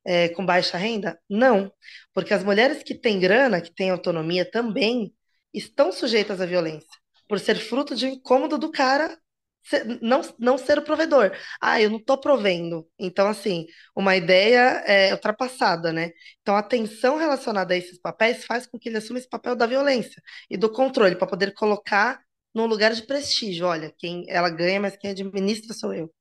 é, 0.06 0.30
com 0.30 0.46
baixa 0.46 0.78
renda? 0.78 1.20
Não, 1.30 1.72
porque 2.14 2.34
as 2.34 2.44
mulheres 2.44 2.84
que 2.84 2.96
têm 2.96 3.20
grana, 3.20 3.62
que 3.62 3.74
têm 3.74 3.90
autonomia 3.90 4.50
também, 4.50 5.14
estão 5.54 5.92
sujeitas 5.92 6.42
à 6.42 6.46
violência, 6.46 6.88
por 7.28 7.40
ser 7.40 7.56
fruto 7.56 7.96
de 7.96 8.06
um 8.06 8.10
incômodo 8.10 8.58
do 8.58 8.72
cara 8.72 9.18
ser, 9.64 9.86
não, 10.02 10.22
não 10.40 10.58
ser 10.58 10.80
o 10.80 10.82
provedor. 10.82 11.32
Ah, 11.62 11.82
eu 11.82 11.90
não 11.90 11.98
estou 11.98 12.18
provendo. 12.18 12.88
Então, 12.98 13.28
assim, 13.28 13.66
uma 13.96 14.16
ideia 14.16 14.84
é 14.88 15.14
ultrapassada, 15.14 15.92
né? 15.92 16.12
Então, 16.42 16.56
a 16.56 16.64
tensão 16.64 17.18
relacionada 17.18 17.74
a 17.74 17.78
esses 17.78 18.00
papéis 18.00 18.46
faz 18.46 18.66
com 18.66 18.80
que 18.80 18.90
ele 18.90 18.98
assuma 18.98 19.20
esse 19.20 19.30
papel 19.30 19.56
da 19.56 19.66
violência 19.66 20.22
e 20.50 20.58
do 20.58 20.72
controle, 20.72 21.16
para 21.16 21.28
poder 21.28 21.54
colocar 21.54 22.22
num 22.58 22.66
lugar 22.66 22.92
de 22.92 23.04
prestígio. 23.04 23.68
Olha, 23.68 23.94
quem 23.96 24.26
ela 24.28 24.50
ganha, 24.50 24.82
mas 24.82 24.98
quem 24.98 25.12
administra 25.12 25.76
sou 25.76 25.94
eu. 25.94 26.12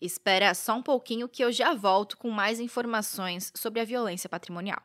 Espera 0.00 0.52
só 0.52 0.74
um 0.74 0.82
pouquinho 0.82 1.28
que 1.28 1.44
eu 1.44 1.52
já 1.52 1.74
volto 1.74 2.18
com 2.18 2.28
mais 2.28 2.58
informações 2.58 3.52
sobre 3.54 3.80
a 3.80 3.84
violência 3.84 4.28
patrimonial. 4.28 4.82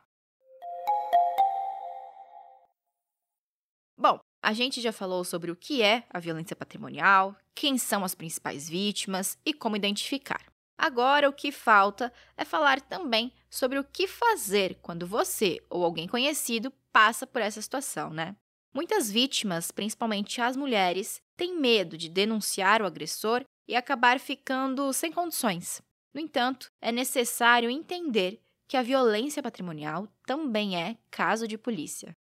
Bom, 3.98 4.20
a 4.40 4.52
gente 4.52 4.80
já 4.80 4.92
falou 4.92 5.24
sobre 5.24 5.50
o 5.50 5.56
que 5.56 5.82
é 5.82 6.04
a 6.08 6.20
violência 6.20 6.54
patrimonial, 6.54 7.34
quem 7.52 7.76
são 7.78 8.04
as 8.04 8.14
principais 8.14 8.68
vítimas 8.68 9.36
e 9.44 9.52
como 9.52 9.74
identificar. 9.74 10.44
Agora, 10.78 11.28
o 11.28 11.32
que 11.32 11.50
falta 11.50 12.12
é 12.36 12.44
falar 12.44 12.80
também 12.82 13.32
sobre 13.50 13.78
o 13.78 13.84
que 13.84 14.06
fazer 14.06 14.78
quando 14.82 15.06
você 15.06 15.58
ou 15.68 15.82
alguém 15.82 16.06
conhecido 16.06 16.70
passa 16.92 17.26
por 17.26 17.40
essa 17.40 17.60
situação, 17.60 18.10
né? 18.10 18.36
Muitas 18.76 19.10
vítimas, 19.10 19.70
principalmente 19.70 20.38
as 20.38 20.54
mulheres, 20.54 21.22
têm 21.34 21.58
medo 21.58 21.96
de 21.96 22.10
denunciar 22.10 22.82
o 22.82 22.84
agressor 22.84 23.42
e 23.66 23.74
acabar 23.74 24.20
ficando 24.20 24.92
sem 24.92 25.10
condições. 25.10 25.80
No 26.12 26.20
entanto, 26.20 26.70
é 26.78 26.92
necessário 26.92 27.70
entender 27.70 28.38
que 28.68 28.76
a 28.76 28.82
violência 28.82 29.42
patrimonial 29.42 30.06
também 30.26 30.76
é 30.76 30.98
caso 31.10 31.48
de 31.48 31.56
polícia. 31.56 32.14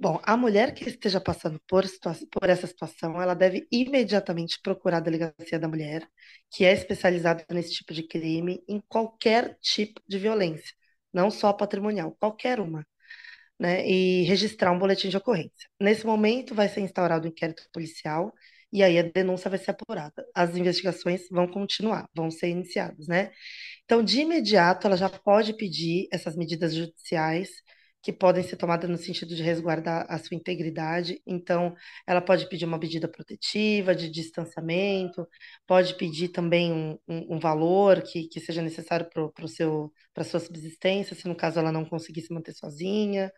Bom, 0.00 0.20
a 0.24 0.36
mulher 0.36 0.74
que 0.74 0.88
esteja 0.88 1.20
passando 1.20 1.60
por, 1.68 1.84
por, 2.28 2.50
essa 2.50 2.66
situação, 2.66 3.22
ela 3.22 3.34
deve 3.34 3.68
imediatamente 3.70 4.58
procurar 4.60 4.96
a 4.96 5.00
delegacia 5.00 5.60
da 5.60 5.68
mulher, 5.68 6.10
que 6.50 6.64
é 6.64 6.72
especializada 6.72 7.46
nesse 7.52 7.74
tipo 7.74 7.94
de 7.94 8.02
crime, 8.02 8.64
em 8.66 8.80
qualquer 8.88 9.56
tipo 9.60 10.02
de 10.08 10.18
violência, 10.18 10.74
não 11.12 11.30
só 11.30 11.52
patrimonial, 11.52 12.16
qualquer 12.18 12.58
uma 12.58 12.84
né, 13.60 13.86
e 13.86 14.22
registrar 14.24 14.72
um 14.72 14.78
boletim 14.78 15.10
de 15.10 15.16
ocorrência. 15.18 15.68
Nesse 15.78 16.06
momento, 16.06 16.54
vai 16.54 16.68
ser 16.68 16.80
instaurado 16.80 17.24
o 17.26 17.28
um 17.28 17.30
inquérito 17.30 17.62
policial 17.72 18.32
e 18.72 18.82
aí 18.82 18.98
a 18.98 19.02
denúncia 19.02 19.50
vai 19.50 19.58
ser 19.58 19.72
apurada. 19.72 20.24
As 20.34 20.56
investigações 20.56 21.28
vão 21.30 21.46
continuar, 21.46 22.08
vão 22.14 22.30
ser 22.30 22.48
iniciadas, 22.48 23.06
né? 23.08 23.30
Então, 23.84 24.02
de 24.02 24.20
imediato, 24.20 24.86
ela 24.86 24.96
já 24.96 25.10
pode 25.10 25.54
pedir 25.56 26.08
essas 26.12 26.36
medidas 26.36 26.74
judiciais 26.74 27.50
que 28.02 28.12
podem 28.12 28.42
ser 28.42 28.56
tomadas 28.56 28.88
no 28.88 28.96
sentido 28.96 29.34
de 29.34 29.42
resguardar 29.42 30.06
a 30.08 30.18
sua 30.18 30.36
integridade. 30.36 31.20
Então, 31.26 31.74
ela 32.06 32.20
pode 32.20 32.48
pedir 32.48 32.64
uma 32.64 32.78
medida 32.78 33.08
protetiva, 33.08 33.94
de 33.94 34.08
distanciamento, 34.10 35.26
pode 35.66 35.94
pedir 35.96 36.28
também 36.28 36.72
um, 36.72 36.98
um, 37.08 37.36
um 37.36 37.38
valor 37.38 38.02
que, 38.02 38.28
que 38.28 38.40
seja 38.40 38.62
necessário 38.62 39.08
para 39.10 39.28
para 40.14 40.24
sua 40.24 40.40
subsistência, 40.40 41.14
se 41.16 41.28
no 41.28 41.36
caso 41.36 41.58
ela 41.58 41.72
não 41.72 41.84
conseguir 41.84 42.22
se 42.22 42.32
manter 42.32 42.54
sozinha. 42.54 43.30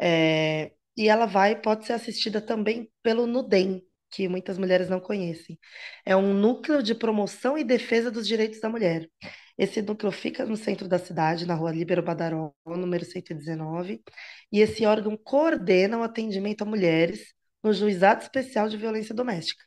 É, 0.00 0.72
e 0.96 1.08
ela 1.08 1.26
vai, 1.26 1.60
pode 1.60 1.86
ser 1.86 1.92
assistida 1.94 2.40
também 2.40 2.90
pelo 3.02 3.26
NUDEM, 3.26 3.82
que 4.10 4.28
muitas 4.28 4.58
mulheres 4.58 4.88
não 4.88 5.00
conhecem. 5.00 5.58
É 6.04 6.16
um 6.16 6.32
núcleo 6.34 6.82
de 6.82 6.94
promoção 6.94 7.56
e 7.58 7.64
defesa 7.64 8.10
dos 8.10 8.26
direitos 8.26 8.60
da 8.60 8.68
mulher. 8.68 9.08
Esse 9.58 9.82
núcleo 9.82 10.12
fica 10.12 10.46
no 10.46 10.56
centro 10.56 10.88
da 10.88 10.98
cidade, 10.98 11.46
na 11.46 11.54
rua 11.54 11.72
Líbero 11.72 12.02
Badaró, 12.02 12.54
número 12.64 13.04
119, 13.04 14.02
e 14.52 14.60
esse 14.60 14.86
órgão 14.86 15.16
coordena 15.16 15.98
o 15.98 16.02
atendimento 16.02 16.62
a 16.62 16.64
mulheres 16.64 17.34
no 17.62 17.72
Juizado 17.72 18.22
Especial 18.22 18.68
de 18.68 18.76
Violência 18.76 19.14
Doméstica, 19.14 19.64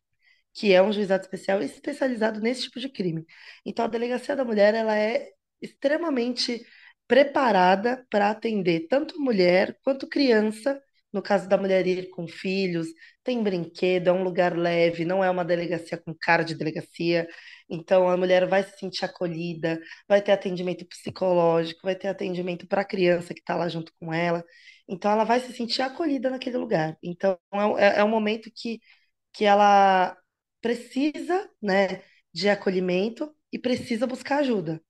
que 0.53 0.73
é 0.73 0.81
um 0.81 0.93
juizado 0.93 1.23
especial 1.23 1.61
especializado 1.61 2.39
nesse 2.41 2.63
tipo 2.63 2.79
de 2.79 2.89
crime. 2.89 3.25
Então, 3.65 3.85
a 3.85 3.87
Delegacia 3.87 4.35
da 4.35 4.45
Mulher 4.45 4.73
ela 4.75 4.97
é 4.97 5.29
extremamente 5.61 6.65
preparada 7.07 8.05
para 8.09 8.29
atender 8.31 8.87
tanto 8.89 9.19
mulher 9.19 9.77
quanto 9.83 10.07
criança 10.07 10.81
no 11.11 11.21
caso 11.21 11.47
da 11.49 11.57
mulher 11.57 11.85
ir 11.87 12.09
com 12.09 12.27
filhos, 12.27 12.87
tem 13.23 13.43
brinquedo, 13.43 14.07
é 14.09 14.13
um 14.13 14.23
lugar 14.23 14.57
leve, 14.57 15.03
não 15.05 15.23
é 15.23 15.29
uma 15.29 15.43
delegacia 15.43 15.97
com 15.97 16.13
cara 16.13 16.43
de 16.43 16.55
delegacia. 16.55 17.27
Então 17.71 18.09
a 18.09 18.17
mulher 18.17 18.47
vai 18.47 18.63
se 18.63 18.77
sentir 18.77 19.05
acolhida, 19.05 19.81
vai 20.07 20.21
ter 20.21 20.31
atendimento 20.33 20.85
psicológico, 20.87 21.81
vai 21.83 21.95
ter 21.95 22.09
atendimento 22.09 22.67
para 22.67 22.81
a 22.81 22.85
criança 22.85 23.33
que 23.33 23.39
está 23.41 23.55
lá 23.55 23.69
junto 23.69 23.93
com 23.99 24.13
ela. 24.13 24.43
Então 24.87 25.11
ela 25.11 25.23
vai 25.23 25.39
se 25.39 25.53
sentir 25.53 25.81
acolhida 25.81 26.29
naquele 26.29 26.57
lugar. 26.57 26.97
Então 27.03 27.39
é, 27.53 27.97
é, 27.97 27.99
é 27.99 28.03
um 28.03 28.09
momento 28.09 28.51
que, 28.53 28.81
que 29.33 29.45
ela 29.45 30.17
precisa, 30.61 31.49
né, 31.61 32.03
de 32.33 32.49
acolhimento 32.49 33.33
e 33.51 33.59
precisa 33.59 34.07
buscar 34.07 34.39
ajuda. 34.39 34.81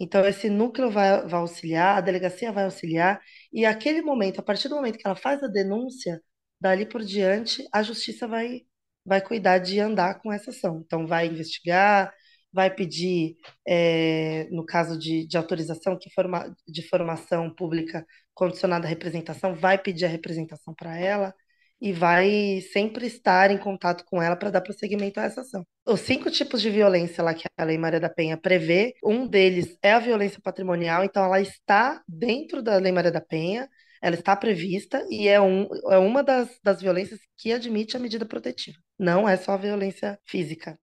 Então, 0.00 0.26
esse 0.26 0.48
núcleo 0.48 0.90
vai, 0.90 1.26
vai 1.26 1.40
auxiliar, 1.40 1.98
a 1.98 2.00
delegacia 2.00 2.52
vai 2.52 2.64
auxiliar, 2.64 3.20
e 3.52 3.64
aquele 3.66 4.00
momento, 4.02 4.38
a 4.40 4.42
partir 4.42 4.68
do 4.68 4.76
momento 4.76 4.98
que 4.98 5.06
ela 5.06 5.16
faz 5.16 5.42
a 5.42 5.48
denúncia, 5.48 6.22
dali 6.60 6.86
por 6.86 7.02
diante, 7.04 7.66
a 7.72 7.82
justiça 7.82 8.26
vai, 8.28 8.62
vai 9.04 9.20
cuidar 9.20 9.58
de 9.58 9.80
andar 9.80 10.20
com 10.20 10.32
essa 10.32 10.50
ação. 10.50 10.82
Então, 10.86 11.06
vai 11.06 11.26
investigar, 11.26 12.12
vai 12.52 12.74
pedir, 12.74 13.36
é, 13.66 14.48
no 14.50 14.64
caso 14.64 14.98
de, 14.98 15.26
de 15.26 15.36
autorização 15.36 15.98
que 15.98 16.10
forma, 16.10 16.54
de 16.66 16.82
formação 16.82 17.52
pública 17.54 18.06
condicionada 18.34 18.86
à 18.86 18.88
representação, 18.88 19.54
vai 19.54 19.78
pedir 19.78 20.04
a 20.04 20.08
representação 20.08 20.74
para 20.74 20.96
ela 20.98 21.34
e 21.80 21.92
vai 21.92 22.60
sempre 22.72 23.06
estar 23.06 23.50
em 23.50 23.58
contato 23.58 24.04
com 24.04 24.20
ela 24.20 24.36
para 24.36 24.50
dar 24.50 24.60
prosseguimento 24.60 25.20
a 25.20 25.24
essa 25.24 25.42
ação. 25.42 25.64
Os 25.86 26.00
cinco 26.00 26.30
tipos 26.30 26.60
de 26.60 26.70
violência 26.70 27.22
lá 27.22 27.32
que 27.34 27.44
a 27.56 27.64
Lei 27.64 27.78
Maria 27.78 28.00
da 28.00 28.08
Penha 28.08 28.36
prevê, 28.36 28.94
um 29.02 29.26
deles 29.26 29.78
é 29.82 29.92
a 29.92 30.00
violência 30.00 30.40
patrimonial, 30.42 31.04
então 31.04 31.24
ela 31.24 31.40
está 31.40 32.02
dentro 32.08 32.62
da 32.62 32.76
Lei 32.76 32.92
Maria 32.92 33.12
da 33.12 33.20
Penha, 33.20 33.68
ela 34.02 34.14
está 34.14 34.34
prevista 34.36 35.04
e 35.10 35.28
é, 35.28 35.40
um, 35.40 35.68
é 35.90 35.98
uma 35.98 36.22
das, 36.22 36.48
das 36.62 36.80
violências 36.80 37.20
que 37.36 37.52
admite 37.52 37.96
a 37.96 38.00
medida 38.00 38.26
protetiva. 38.26 38.78
Não 38.98 39.28
é 39.28 39.36
só 39.36 39.52
a 39.52 39.56
violência 39.56 40.18
física. 40.24 40.78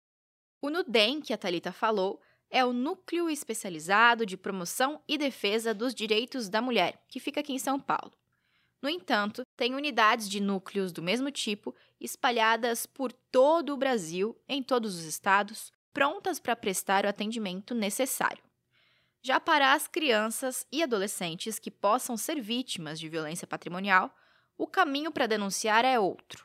O 0.66 0.70
NUDEM, 0.72 1.22
que 1.22 1.32
a 1.32 1.38
Thalita 1.38 1.72
falou, 1.72 2.20
é 2.50 2.66
o 2.66 2.74
Núcleo 2.74 3.30
Especializado 3.30 4.26
de 4.26 4.36
Promoção 4.36 5.00
e 5.08 5.16
Defesa 5.16 5.76
dos 5.76 5.94
Direitos 5.94 6.50
da 6.50 6.60
Mulher, 6.60 7.06
que 7.08 7.20
fica 7.20 7.42
aqui 7.42 7.54
em 7.54 7.60
São 7.60 7.80
Paulo. 7.80 8.12
No 8.82 8.90
entanto, 8.90 9.44
tem 9.56 9.76
unidades 9.76 10.28
de 10.28 10.40
núcleos 10.40 10.92
do 10.92 11.04
mesmo 11.04 11.30
tipo 11.30 11.76
espalhadas 12.02 12.88
por 12.88 13.12
todo 13.12 13.76
o 13.76 13.78
Brasil, 13.78 14.36
em 14.50 14.64
todos 14.64 14.96
os 14.96 15.04
estados, 15.04 15.72
prontas 15.94 16.40
para 16.40 16.56
prestar 16.56 17.06
o 17.06 17.10
atendimento 17.10 17.76
necessário. 17.76 18.44
Já 19.22 19.40
para 19.40 19.72
as 19.72 19.88
crianças 19.88 20.66
e 20.72 20.82
adolescentes 20.82 21.60
que 21.60 21.70
possam 21.70 22.18
ser 22.18 22.42
vítimas 22.42 23.00
de 23.00 23.08
violência 23.08 23.46
patrimonial, 23.46 24.12
o 24.58 24.66
caminho 24.66 25.12
para 25.12 25.28
denunciar 25.28 25.86
é 25.86 26.00
outro. 26.00 26.45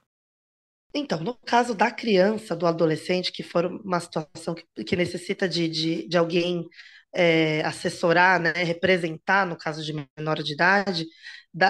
Então, 0.94 1.20
no 1.20 1.34
caso 1.34 1.74
da 1.74 1.90
criança, 1.90 2.56
do 2.56 2.66
adolescente, 2.66 3.32
que 3.32 3.42
for 3.42 3.66
uma 3.66 4.00
situação 4.00 4.54
que, 4.54 4.84
que 4.84 4.96
necessita 4.96 5.48
de, 5.48 5.68
de, 5.68 6.08
de 6.08 6.18
alguém 6.18 6.68
é, 7.14 7.62
assessorar, 7.64 8.40
né, 8.40 8.52
representar, 8.52 9.46
no 9.46 9.56
caso 9.56 9.84
de 9.84 9.92
menor 10.16 10.42
de 10.42 10.52
idade, 10.52 11.06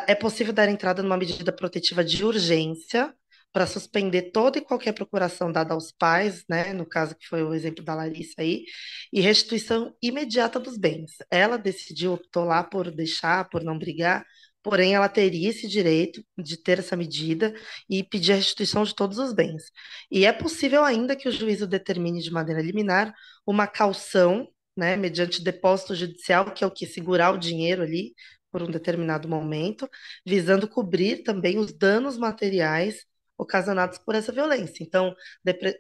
é 0.07 0.15
possível 0.15 0.53
dar 0.53 0.69
entrada 0.69 1.03
numa 1.03 1.17
medida 1.17 1.53
protetiva 1.53 2.05
de 2.05 2.25
urgência 2.25 3.15
para 3.53 3.67
suspender 3.67 4.31
toda 4.31 4.59
e 4.59 4.61
qualquer 4.61 4.93
procuração 4.93 5.51
dada 5.51 5.75
aos 5.75 5.91
pais, 5.91 6.45
né, 6.49 6.73
no 6.73 6.87
caso 6.87 7.17
que 7.17 7.27
foi 7.27 7.43
o 7.43 7.53
exemplo 7.53 7.85
da 7.85 7.95
Larissa 7.95 8.35
aí, 8.39 8.65
e 9.13 9.21
restituição 9.21 9.93
imediata 10.03 10.61
dos 10.61 10.79
bens. 10.79 11.13
Ela 11.31 11.57
decidiu, 11.57 12.13
optou 12.13 12.45
lá 12.45 12.63
por 12.63 12.91
deixar, 12.91 13.49
por 13.49 13.65
não 13.65 13.77
brigar, 13.79 14.25
porém 14.63 14.95
ela 14.95 15.09
teria 15.09 15.51
esse 15.51 15.69
direito 15.69 16.23
de 16.39 16.57
ter 16.63 16.79
essa 16.79 16.97
medida 16.97 17.55
e 17.89 18.03
pedir 18.03 18.33
a 18.33 18.37
restituição 18.37 18.85
de 18.85 18.95
todos 18.95 19.19
os 19.19 19.33
bens. 19.33 19.65
E 20.11 20.25
é 20.27 20.33
possível 20.33 20.85
ainda 20.85 21.17
que 21.17 21.29
o 21.29 21.33
juízo 21.33 21.67
determine 21.67 22.21
de 22.23 22.31
maneira 22.31 22.63
liminar 22.63 23.13
uma 23.47 23.67
caução, 23.67 24.49
né, 24.77 24.97
mediante 24.97 25.43
depósito 25.43 25.95
judicial, 25.95 26.53
que 26.53 26.65
é 26.65 26.67
o 26.67 26.71
que 26.71 26.87
segurar 26.87 27.33
o 27.33 27.39
dinheiro 27.39 27.83
ali 27.83 28.15
por 28.51 28.63
um 28.63 28.71
determinado 28.71 29.29
momento, 29.29 29.89
visando 30.27 30.69
cobrir 30.69 31.23
também 31.23 31.59
os 31.59 31.73
danos 31.73 32.19
materiais 32.19 33.05
ocasionados 33.39 33.99
por 33.99 34.15
essa 34.15 34.33
violência. 34.33 34.83
Então, 34.85 35.15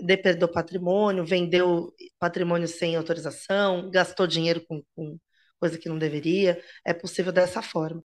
depredou 0.00 0.48
patrimônio, 0.48 1.24
vendeu 1.26 1.92
patrimônio 2.18 2.66
sem 2.68 2.96
autorização, 2.96 3.90
gastou 3.90 4.26
dinheiro 4.26 4.64
com, 4.66 4.82
com 4.94 5.18
coisa 5.58 5.78
que 5.78 5.88
não 5.88 5.98
deveria. 5.98 6.60
É 6.84 6.94
possível 6.94 7.32
dessa 7.32 7.60
forma. 7.62 8.02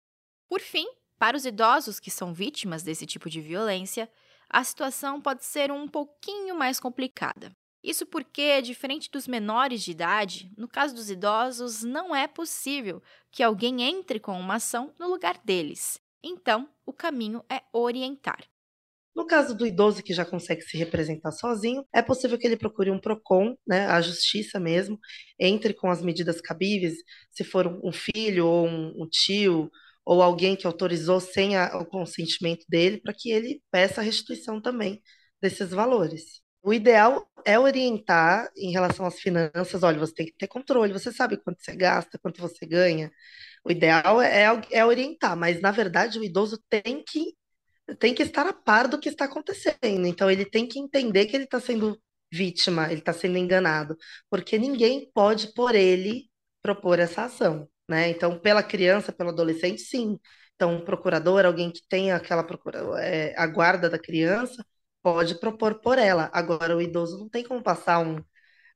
Por 0.55 0.61
fim, 0.61 0.87
para 1.19 1.37
os 1.37 1.45
idosos 1.45 1.99
que 1.99 2.13
são 2.13 2.33
vítimas 2.33 2.85
desse 2.85 3.05
tipo 3.05 3.29
de 3.29 3.41
violência, 3.41 4.09
a 4.49 4.63
situação 4.63 5.21
pode 5.21 5.45
ser 5.45 5.73
um 5.73 5.89
pouquinho 5.89 6.55
mais 6.55 6.79
complicada. 6.79 7.51
Isso 7.83 8.07
porque, 8.07 8.63
diferente 8.63 9.11
dos 9.11 9.27
menores 9.27 9.83
de 9.83 9.91
idade, 9.91 10.53
no 10.57 10.69
caso 10.69 10.95
dos 10.95 11.11
idosos, 11.11 11.83
não 11.83 12.15
é 12.15 12.29
possível 12.29 13.03
que 13.33 13.43
alguém 13.43 13.83
entre 13.83 14.21
com 14.21 14.39
uma 14.39 14.55
ação 14.55 14.95
no 14.97 15.09
lugar 15.09 15.41
deles. 15.45 16.01
Então, 16.23 16.69
o 16.87 16.93
caminho 16.93 17.45
é 17.51 17.61
orientar. 17.73 18.45
No 19.13 19.27
caso 19.27 19.57
do 19.57 19.67
idoso 19.67 20.05
que 20.05 20.15
já 20.15 20.25
consegue 20.25 20.63
se 20.63 20.77
representar 20.77 21.33
sozinho, 21.33 21.85
é 21.93 22.01
possível 22.01 22.39
que 22.39 22.47
ele 22.47 22.57
procure 22.57 22.93
um 22.93 23.01
PROCON, 23.01 23.57
né, 23.67 23.87
a 23.87 24.01
justiça 24.01 24.61
mesmo, 24.61 25.01
entre 25.37 25.75
com 25.75 25.91
as 25.91 26.01
medidas 26.01 26.41
cabíveis, 26.41 26.95
se 27.33 27.43
for 27.43 27.67
um 27.83 27.91
filho 27.91 28.47
ou 28.47 28.69
um, 28.69 29.09
tio 29.11 29.69
ou 30.05 30.23
alguém 30.23 30.57
que 30.57 30.67
autorizou 30.67 31.21
sem 31.21 31.57
a, 31.57 31.79
o 31.79 31.87
consentimento 31.87 32.65
dele, 32.69 33.01
para 33.01 33.15
que 33.15 33.31
ele 33.31 33.63
peça 33.71 34.01
a 34.01 34.05
restituição 34.05 34.61
também 34.61 35.03
desses 35.41 35.71
valores. 35.71 36.43
O 36.63 36.73
ideal 36.73 37.29
é 37.45 37.59
orientar 37.59 38.51
em 38.57 38.73
relação 38.73 39.07
às 39.07 39.21
finanças. 39.21 39.83
Olha, 39.83 39.99
você 39.99 40.15
tem 40.15 40.27
que 40.27 40.35
ter 40.37 40.47
controle, 40.49 40.93
você 40.93 41.13
sabe 41.13 41.37
quanto 41.37 41.63
você 41.63 41.77
gasta, 41.77 42.19
quanto 42.19 42.41
você 42.41 42.67
ganha. 42.67 43.11
O 43.65 43.71
ideal 43.71 44.21
é, 44.23 44.45
é 44.71 44.85
orientar, 44.85 45.37
mas 45.37 45.61
na 45.61 45.71
verdade 45.71 46.19
o 46.19 46.25
idoso 46.25 46.59
tem 46.69 47.03
que 47.05 47.35
tem 47.99 48.15
que 48.15 48.23
estar 48.23 48.47
a 48.47 48.53
par 48.53 48.89
do 48.89 48.99
que 48.99 49.09
está 49.09 49.27
acontecendo. 49.27 50.07
Então, 50.07 50.31
ele 50.31 50.45
tem 50.45 50.67
que 50.67 50.79
entender 50.79 51.27
que 51.27 51.37
ele 51.37 51.45
está 51.45 51.61
sendo 51.61 52.01
vítima, 52.33 52.87
ele 52.91 53.01
está 53.01 53.13
sendo 53.13 53.39
enganado, 53.39 53.97
porque 54.31 54.59
ninguém 54.59 55.11
pode, 55.15 55.53
por 55.55 55.75
ele, 55.75 56.31
propor 56.63 56.99
essa 56.99 57.25
ação. 57.25 57.69
Né? 57.89 58.09
Então, 58.11 58.39
pela 58.39 58.63
criança, 58.63 59.13
pelo 59.13 59.31
adolescente, 59.31 59.81
sim. 59.83 60.19
Então, 60.55 60.75
um 60.75 60.85
procurador, 60.85 61.45
alguém 61.45 61.71
que 61.71 61.83
tenha 61.89 62.17
aquela 62.17 62.43
procura, 62.45 62.79
é, 63.03 63.35
a 63.39 63.47
guarda 63.47 63.91
da 63.91 63.99
criança, 63.99 64.65
pode 65.03 65.39
propor 65.41 65.81
por 65.81 65.99
ela. 65.99 66.31
Agora, 66.33 66.77
o 66.77 66.81
idoso 66.83 67.19
não 67.19 67.29
tem 67.29 67.45
como 67.45 67.63
passar 67.63 67.99
um. 68.01 68.23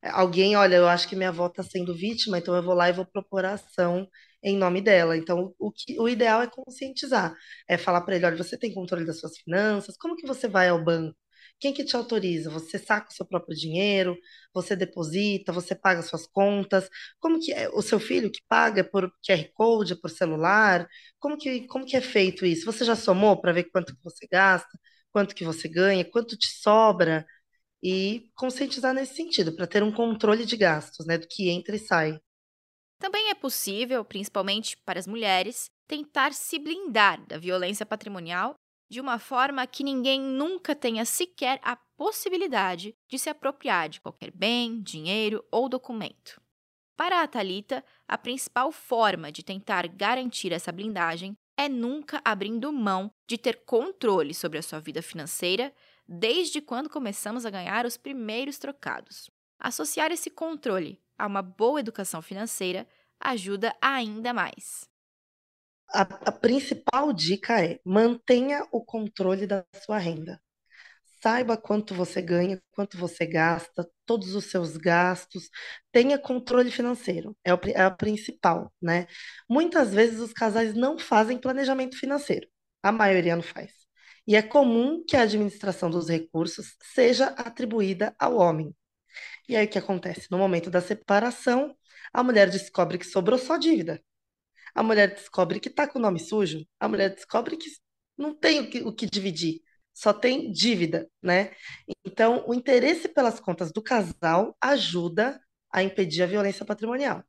Alguém, 0.03 0.55
olha, 0.55 0.77
eu 0.77 0.87
acho 0.87 1.07
que 1.09 1.15
minha 1.15 1.29
avó 1.29 1.47
está 1.47 1.63
sendo 1.63 1.93
vítima, 1.95 2.37
então 2.37 2.55
eu 2.55 2.63
vou 2.63 2.73
lá 2.75 2.89
e 2.89 2.93
vou 2.93 3.05
propor 3.05 3.45
a 3.45 3.53
ação 3.53 4.07
em 4.43 4.57
nome 4.57 4.81
dela. 4.81 5.17
Então, 5.17 5.53
o, 5.59 5.71
que, 5.71 5.99
o 5.99 6.07
ideal 6.09 6.41
é 6.41 6.47
conscientizar, 6.47 7.35
é 7.67 7.77
falar 7.77 8.01
para 8.01 8.15
ele, 8.15 8.25
olha, 8.25 8.37
você 8.37 8.57
tem 8.57 8.73
controle 8.73 9.05
das 9.05 9.19
suas 9.19 9.37
finanças, 9.39 9.97
como 9.97 10.15
que 10.15 10.27
você 10.27 10.47
vai 10.47 10.69
ao 10.69 10.83
banco? 10.83 11.15
Quem 11.59 11.73
que 11.73 11.83
te 11.83 11.95
autoriza? 11.95 12.49
Você 12.49 12.77
saca 12.79 13.09
o 13.09 13.13
seu 13.13 13.25
próprio 13.25 13.55
dinheiro? 13.55 14.17
Você 14.53 14.75
deposita? 14.75 15.51
Você 15.51 15.75
paga 15.75 16.01
suas 16.01 16.25
contas? 16.27 16.89
Como 17.19 17.39
que 17.39 17.51
é? 17.53 17.69
O 17.69 17.81
seu 17.81 17.99
filho 17.99 18.31
que 18.31 18.41
paga 18.47 18.83
por 18.83 19.11
QR 19.25 19.51
Code, 19.53 19.95
por 19.99 20.09
celular? 20.09 20.87
Como 21.19 21.37
que, 21.37 21.67
como 21.67 21.85
que 21.85 21.97
é 21.97 22.01
feito 22.01 22.45
isso? 22.45 22.65
Você 22.65 22.85
já 22.85 22.95
somou 22.95 23.39
para 23.41 23.51
ver 23.51 23.65
quanto 23.65 23.95
que 23.95 24.03
você 24.03 24.27
gasta? 24.31 24.69
Quanto 25.11 25.35
que 25.35 25.43
você 25.43 25.67
ganha? 25.67 26.05
Quanto 26.05 26.37
te 26.37 26.47
sobra? 26.47 27.25
E 27.83 28.29
conscientizar 28.35 28.93
nesse 28.93 29.15
sentido, 29.15 29.55
para 29.55 29.67
ter 29.67 29.83
um 29.83 29.91
controle 29.91 30.45
de 30.45 30.57
gastos, 30.57 31.05
né? 31.05 31.17
Do 31.17 31.27
que 31.27 31.49
entra 31.49 31.75
e 31.75 31.79
sai. 31.79 32.19
Também 32.99 33.29
é 33.29 33.33
possível, 33.35 34.03
principalmente 34.03 34.75
para 34.85 34.99
as 34.99 35.07
mulheres, 35.07 35.69
tentar 35.87 36.33
se 36.33 36.59
blindar 36.59 37.25
da 37.25 37.37
violência 37.37 37.85
patrimonial 37.85 38.55
de 38.89 38.99
uma 38.99 39.19
forma 39.19 39.65
que 39.67 39.83
ninguém 39.83 40.19
nunca 40.19 40.75
tenha 40.75 41.05
sequer 41.05 41.59
a 41.63 41.75
possibilidade 41.75 42.95
de 43.07 43.19
se 43.19 43.29
apropriar 43.29 43.89
de 43.89 44.01
qualquer 44.01 44.31
bem, 44.31 44.81
dinheiro 44.81 45.43
ou 45.51 45.69
documento. 45.69 46.41
Para 46.97 47.21
a 47.21 47.27
Talita, 47.27 47.83
a 48.07 48.17
principal 48.17 48.71
forma 48.71 49.31
de 49.31 49.43
tentar 49.43 49.87
garantir 49.87 50.51
essa 50.51 50.71
blindagem 50.71 51.37
é 51.55 51.69
nunca 51.69 52.21
abrindo 52.25 52.73
mão 52.73 53.11
de 53.27 53.37
ter 53.37 53.63
controle 53.65 54.33
sobre 54.33 54.57
a 54.57 54.61
sua 54.61 54.79
vida 54.79 55.01
financeira 55.01 55.73
desde 56.07 56.59
quando 56.59 56.89
começamos 56.89 57.45
a 57.45 57.49
ganhar 57.49 57.85
os 57.85 57.95
primeiros 57.95 58.57
trocados. 58.57 59.29
Associar 59.59 60.11
esse 60.11 60.29
controle 60.29 60.99
a 61.17 61.27
uma 61.27 61.41
boa 61.41 61.79
educação 61.79 62.21
financeira 62.21 62.87
ajuda 63.19 63.75
ainda 63.81 64.33
mais. 64.33 64.89
A, 65.93 66.01
a, 66.01 66.31
principal 66.31 67.11
dica 67.13 67.63
é 67.63 67.79
mantenha 67.85 68.65
o 68.71 68.83
controle 68.83 69.47
da 69.47 69.65
sua 69.83 69.97
renda. 69.97 70.39
Saiba 71.21 71.57
quanto 71.57 71.93
você 71.93 72.21
ganha, 72.21 72.61
quanto 72.71 72.97
você 72.97 73.25
gasta, 73.25 73.89
todos 74.05 74.35
os 74.35 74.45
seus 74.45 74.77
gastos. 74.77 75.49
Tenha 75.91 76.17
controle 76.19 76.71
financeiro, 76.71 77.35
é, 77.43 77.53
o, 77.53 77.59
é 77.65 77.81
a 77.81 77.91
principal, 77.91 78.71
né? 78.81 79.07
Muitas 79.49 79.93
vezes 79.93 80.19
os 80.19 80.33
casais 80.33 80.73
não 80.75 80.97
fazem 80.97 81.37
planejamento 81.39 81.97
financeiro, 81.97 82.47
a 82.83 82.91
maioria 82.91 83.35
não 83.35 83.43
faz. 83.43 83.71
E 84.27 84.35
é 84.35 84.41
comum 84.41 85.03
que 85.05 85.17
a 85.17 85.23
administração 85.23 85.89
dos 85.89 86.07
recursos 86.09 86.75
seja 86.93 87.27
atribuída 87.29 88.15
ao 88.19 88.37
homem. 88.37 88.73
E 89.47 89.55
aí 89.55 89.65
o 89.65 89.69
que 89.69 89.79
acontece? 89.79 90.27
No 90.31 90.37
momento 90.37 90.69
da 90.69 90.81
separação, 90.81 91.75
a 92.13 92.23
mulher 92.23 92.49
descobre 92.49 92.97
que 92.97 93.05
sobrou 93.05 93.37
só 93.39 93.57
dívida. 93.57 94.01
A 94.73 94.83
mulher 94.83 95.13
descobre 95.13 95.59
que 95.59 95.69
está 95.69 95.87
com 95.87 95.99
o 95.99 96.01
nome 96.01 96.19
sujo. 96.19 96.65
A 96.79 96.87
mulher 96.87 97.13
descobre 97.13 97.57
que 97.57 97.69
não 98.17 98.33
tem 98.35 98.59
o 98.61 98.69
que, 98.69 98.81
o 98.81 98.93
que 98.93 99.05
dividir, 99.05 99.61
só 99.93 100.13
tem 100.13 100.51
dívida, 100.51 101.09
né? 101.21 101.51
Então, 102.05 102.43
o 102.47 102.53
interesse 102.53 103.07
pelas 103.09 103.39
contas 103.39 103.71
do 103.71 103.81
casal 103.81 104.55
ajuda 104.61 105.39
a 105.71 105.83
impedir 105.83 106.23
a 106.23 106.27
violência 106.27 106.65
patrimonial. 106.65 107.23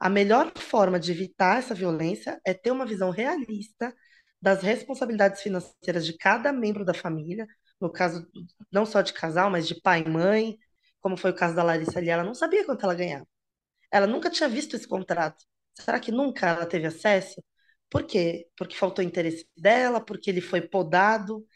A 0.00 0.08
melhor 0.08 0.52
forma 0.56 0.98
de 1.00 1.12
evitar 1.12 1.58
essa 1.58 1.74
violência 1.74 2.40
é 2.44 2.54
ter 2.54 2.70
uma 2.70 2.86
visão 2.86 3.10
realista 3.10 3.94
das 4.40 4.62
responsabilidades 4.62 5.42
financeiras 5.42 6.06
de 6.06 6.16
cada 6.16 6.52
membro 6.52 6.84
da 6.84 6.94
família, 6.94 7.46
no 7.80 7.90
caso 7.90 8.26
não 8.70 8.86
só 8.86 9.02
de 9.02 9.12
casal, 9.12 9.50
mas 9.50 9.66
de 9.66 9.80
pai 9.80 10.04
e 10.06 10.08
mãe, 10.08 10.58
como 11.00 11.16
foi 11.16 11.30
o 11.30 11.34
caso 11.34 11.54
da 11.54 11.62
Larissa 11.62 11.98
ali, 11.98 12.10
ela 12.10 12.24
não 12.24 12.34
sabia 12.34 12.64
quanto 12.64 12.84
ela 12.84 12.94
ganhava. 12.94 13.26
Ela 13.90 14.06
nunca 14.06 14.30
tinha 14.30 14.48
visto 14.48 14.76
esse 14.76 14.86
contrato. 14.86 15.44
Será 15.80 16.00
que 16.00 16.12
nunca 16.12 16.48
ela 16.48 16.66
teve 16.66 16.86
acesso? 16.86 17.42
Por 17.90 18.04
quê? 18.06 18.48
Porque 18.56 18.76
faltou 18.76 19.04
interesse 19.04 19.46
dela, 19.56 20.00
porque 20.00 20.30
ele 20.30 20.40
foi 20.40 20.60
podado. 20.62 21.46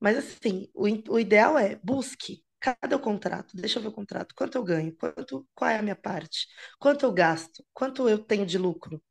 Mas 0.00 0.18
assim, 0.18 0.68
o, 0.74 0.86
o 1.14 1.20
ideal 1.20 1.58
é 1.58 1.76
busque. 1.84 2.44
Cadê 2.60 2.94
o 2.94 3.00
contrato? 3.00 3.56
Deixa 3.56 3.78
eu 3.78 3.82
ver 3.82 3.88
o 3.90 3.92
contrato. 3.92 4.34
Quanto 4.36 4.56
eu 4.58 4.64
ganho? 4.64 4.94
Quanto, 4.96 5.46
qual 5.54 5.70
é 5.70 5.78
a 5.78 5.82
minha 5.82 5.96
parte? 5.96 6.46
Quanto 6.78 7.04
eu 7.06 7.12
gasto? 7.12 7.64
Quanto 7.74 8.08
eu 8.08 8.18
tenho 8.18 8.46
de 8.46 8.58
lucro? 8.58 9.02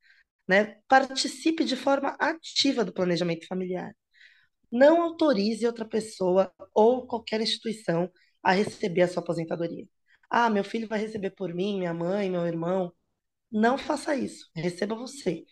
Né? 0.47 0.79
Participe 0.87 1.63
de 1.65 1.75
forma 1.77 2.11
ativa 2.19 2.85
do 2.85 2.93
planejamento 2.93 3.47
familiar. 3.47 3.93
Não 4.71 5.01
autorize 5.01 5.65
outra 5.65 5.85
pessoa 5.87 6.53
ou 6.73 7.07
qualquer 7.07 7.41
instituição 7.41 8.11
a 8.43 8.51
receber 8.51 9.03
a 9.03 9.07
sua 9.07 9.21
aposentadoria. 9.23 9.87
Ah, 10.29 10.49
meu 10.49 10.63
filho 10.63 10.87
vai 10.87 10.99
receber 10.99 11.31
por 11.31 11.53
mim, 11.53 11.79
minha 11.79 11.93
mãe, 11.93 12.29
meu 12.29 12.45
irmão. 12.45 12.93
Não 13.51 13.77
faça 13.77 14.15
isso. 14.15 14.49
Receba 14.55 14.95
você. 14.95 15.45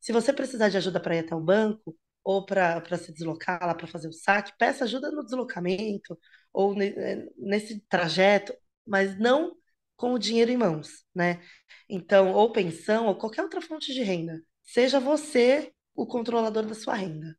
Se 0.00 0.12
você 0.12 0.32
precisar 0.32 0.68
de 0.68 0.76
ajuda 0.76 1.00
para 1.00 1.16
ir 1.16 1.20
até 1.20 1.34
o 1.34 1.40
banco 1.40 1.96
ou 2.24 2.44
para 2.46 2.98
se 2.98 3.12
deslocar 3.12 3.60
lá 3.66 3.74
para 3.74 3.86
fazer 3.86 4.08
o 4.08 4.12
saque, 4.12 4.52
peça 4.58 4.84
ajuda 4.84 5.10
no 5.10 5.24
deslocamento 5.24 6.18
ou 6.52 6.80
eh, 6.82 7.26
nesse 7.38 7.80
trajeto, 7.88 8.54
mas 8.86 9.18
não 9.18 9.56
com 9.96 10.12
o 10.14 10.18
dinheiro 10.18 10.50
em 10.50 10.56
mãos, 10.56 11.04
né? 11.14 11.42
Então, 11.88 12.32
ou 12.32 12.52
pensão 12.52 13.06
ou 13.06 13.16
qualquer 13.16 13.42
outra 13.42 13.60
fonte 13.60 13.92
de 13.94 14.02
renda. 14.02 14.40
Seja 14.62 15.00
você 15.00 15.72
o 15.94 16.06
controlador 16.06 16.66
da 16.66 16.74
sua 16.74 16.94
renda. 16.94 17.36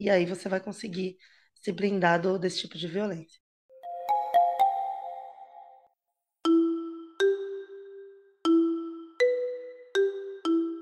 E 0.00 0.10
aí 0.10 0.26
você 0.26 0.48
vai 0.48 0.60
conseguir 0.60 1.16
se 1.62 1.72
blindar 1.72 2.20
desse 2.38 2.60
tipo 2.60 2.78
de 2.78 2.88
violência. 2.88 3.40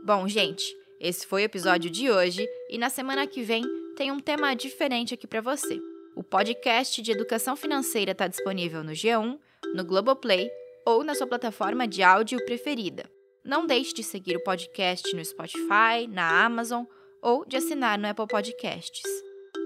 Bom, 0.09 0.27
gente, 0.27 0.65
Esse 0.99 1.27
foi 1.27 1.43
o 1.43 1.45
episódio 1.45 1.91
de 1.91 2.11
hoje 2.11 2.49
e 2.71 2.79
na 2.79 2.89
semana 2.89 3.27
que 3.27 3.43
vem 3.43 3.63
tem 3.95 4.11
um 4.11 4.19
tema 4.19 4.57
diferente 4.57 5.13
aqui 5.13 5.27
para 5.27 5.43
você. 5.43 5.79
O 6.17 6.23
podcast 6.23 7.03
de 7.03 7.13
educação 7.13 7.55
financeira 7.55 8.13
está 8.13 8.27
disponível 8.27 8.83
no 8.83 8.93
G1, 8.93 9.39
no 9.75 9.85
Globoplay 9.85 10.51
ou 10.87 11.05
na 11.05 11.15
sua 11.15 11.27
plataforma 11.27 11.87
de 11.87 12.03
áudio 12.03 12.43
preferida. 12.47 13.05
Não 13.45 13.67
deixe 13.67 13.93
de 13.93 14.03
seguir 14.03 14.35
o 14.35 14.43
podcast 14.43 15.15
no 15.15 15.23
Spotify, 15.23 16.07
na 16.09 16.43
Amazon 16.43 16.87
ou 17.23 17.45
de 17.45 17.59
assinar 17.59 17.99
no 17.99 18.09
Apple 18.09 18.29
Podcasts. 18.29 19.03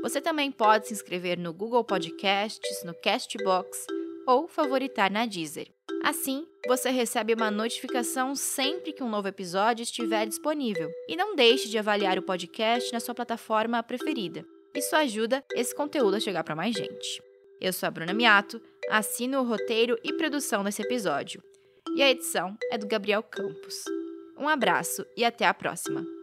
Você 0.03 0.21
também 0.21 0.51
pode 0.51 0.89
se 0.89 0.93
inscrever 0.93 1.39
no 1.39 1.53
Google 1.53 1.85
Podcasts, 1.85 2.83
no 2.85 2.95
Castbox 3.01 3.87
ou 4.27 4.49
favoritar 4.49 5.09
na 5.09 5.25
Deezer. 5.25 5.69
Assim, 6.05 6.47
você 6.67 6.91
recebe 6.91 7.33
uma 7.33 7.51
notificação 7.51 8.35
sempre 8.35 8.93
que 8.93 9.03
um 9.03 9.09
novo 9.09 9.29
episódio 9.29 9.83
estiver 9.83 10.27
disponível. 10.27 10.91
E 11.09 11.17
não 11.17 11.37
deixe 11.37 11.69
de 11.69 11.79
avaliar 11.79 12.19
o 12.19 12.23
podcast 12.23 12.93
na 12.93 12.99
sua 13.01 13.15
plataforma 13.15 13.83
preferida. 13.83 14.45
Isso 14.75 14.97
ajuda 14.97 15.45
esse 15.55 15.75
conteúdo 15.75 16.17
a 16.17 16.21
chegar 16.21 16.43
para 16.43 16.57
mais 16.57 16.75
gente. 16.75 17.23
Eu 17.61 17.73
sou 17.73 17.87
a 17.87 17.91
Bruna 17.91 18.13
Miato, 18.13 18.61
assino 18.91 19.41
o 19.41 19.45
roteiro 19.45 19.97
e 20.03 20.13
produção 20.15 20.65
desse 20.65 20.83
episódio. 20.83 21.43
E 21.95 22.03
a 22.03 22.11
edição 22.11 22.57
é 22.71 22.79
do 22.79 22.87
Gabriel 22.87 23.23
Campos. 23.23 23.85
Um 24.37 24.49
abraço 24.49 25.07
e 25.17 25.25
até 25.25 25.47
a 25.47 25.55
próxima! 25.55 26.22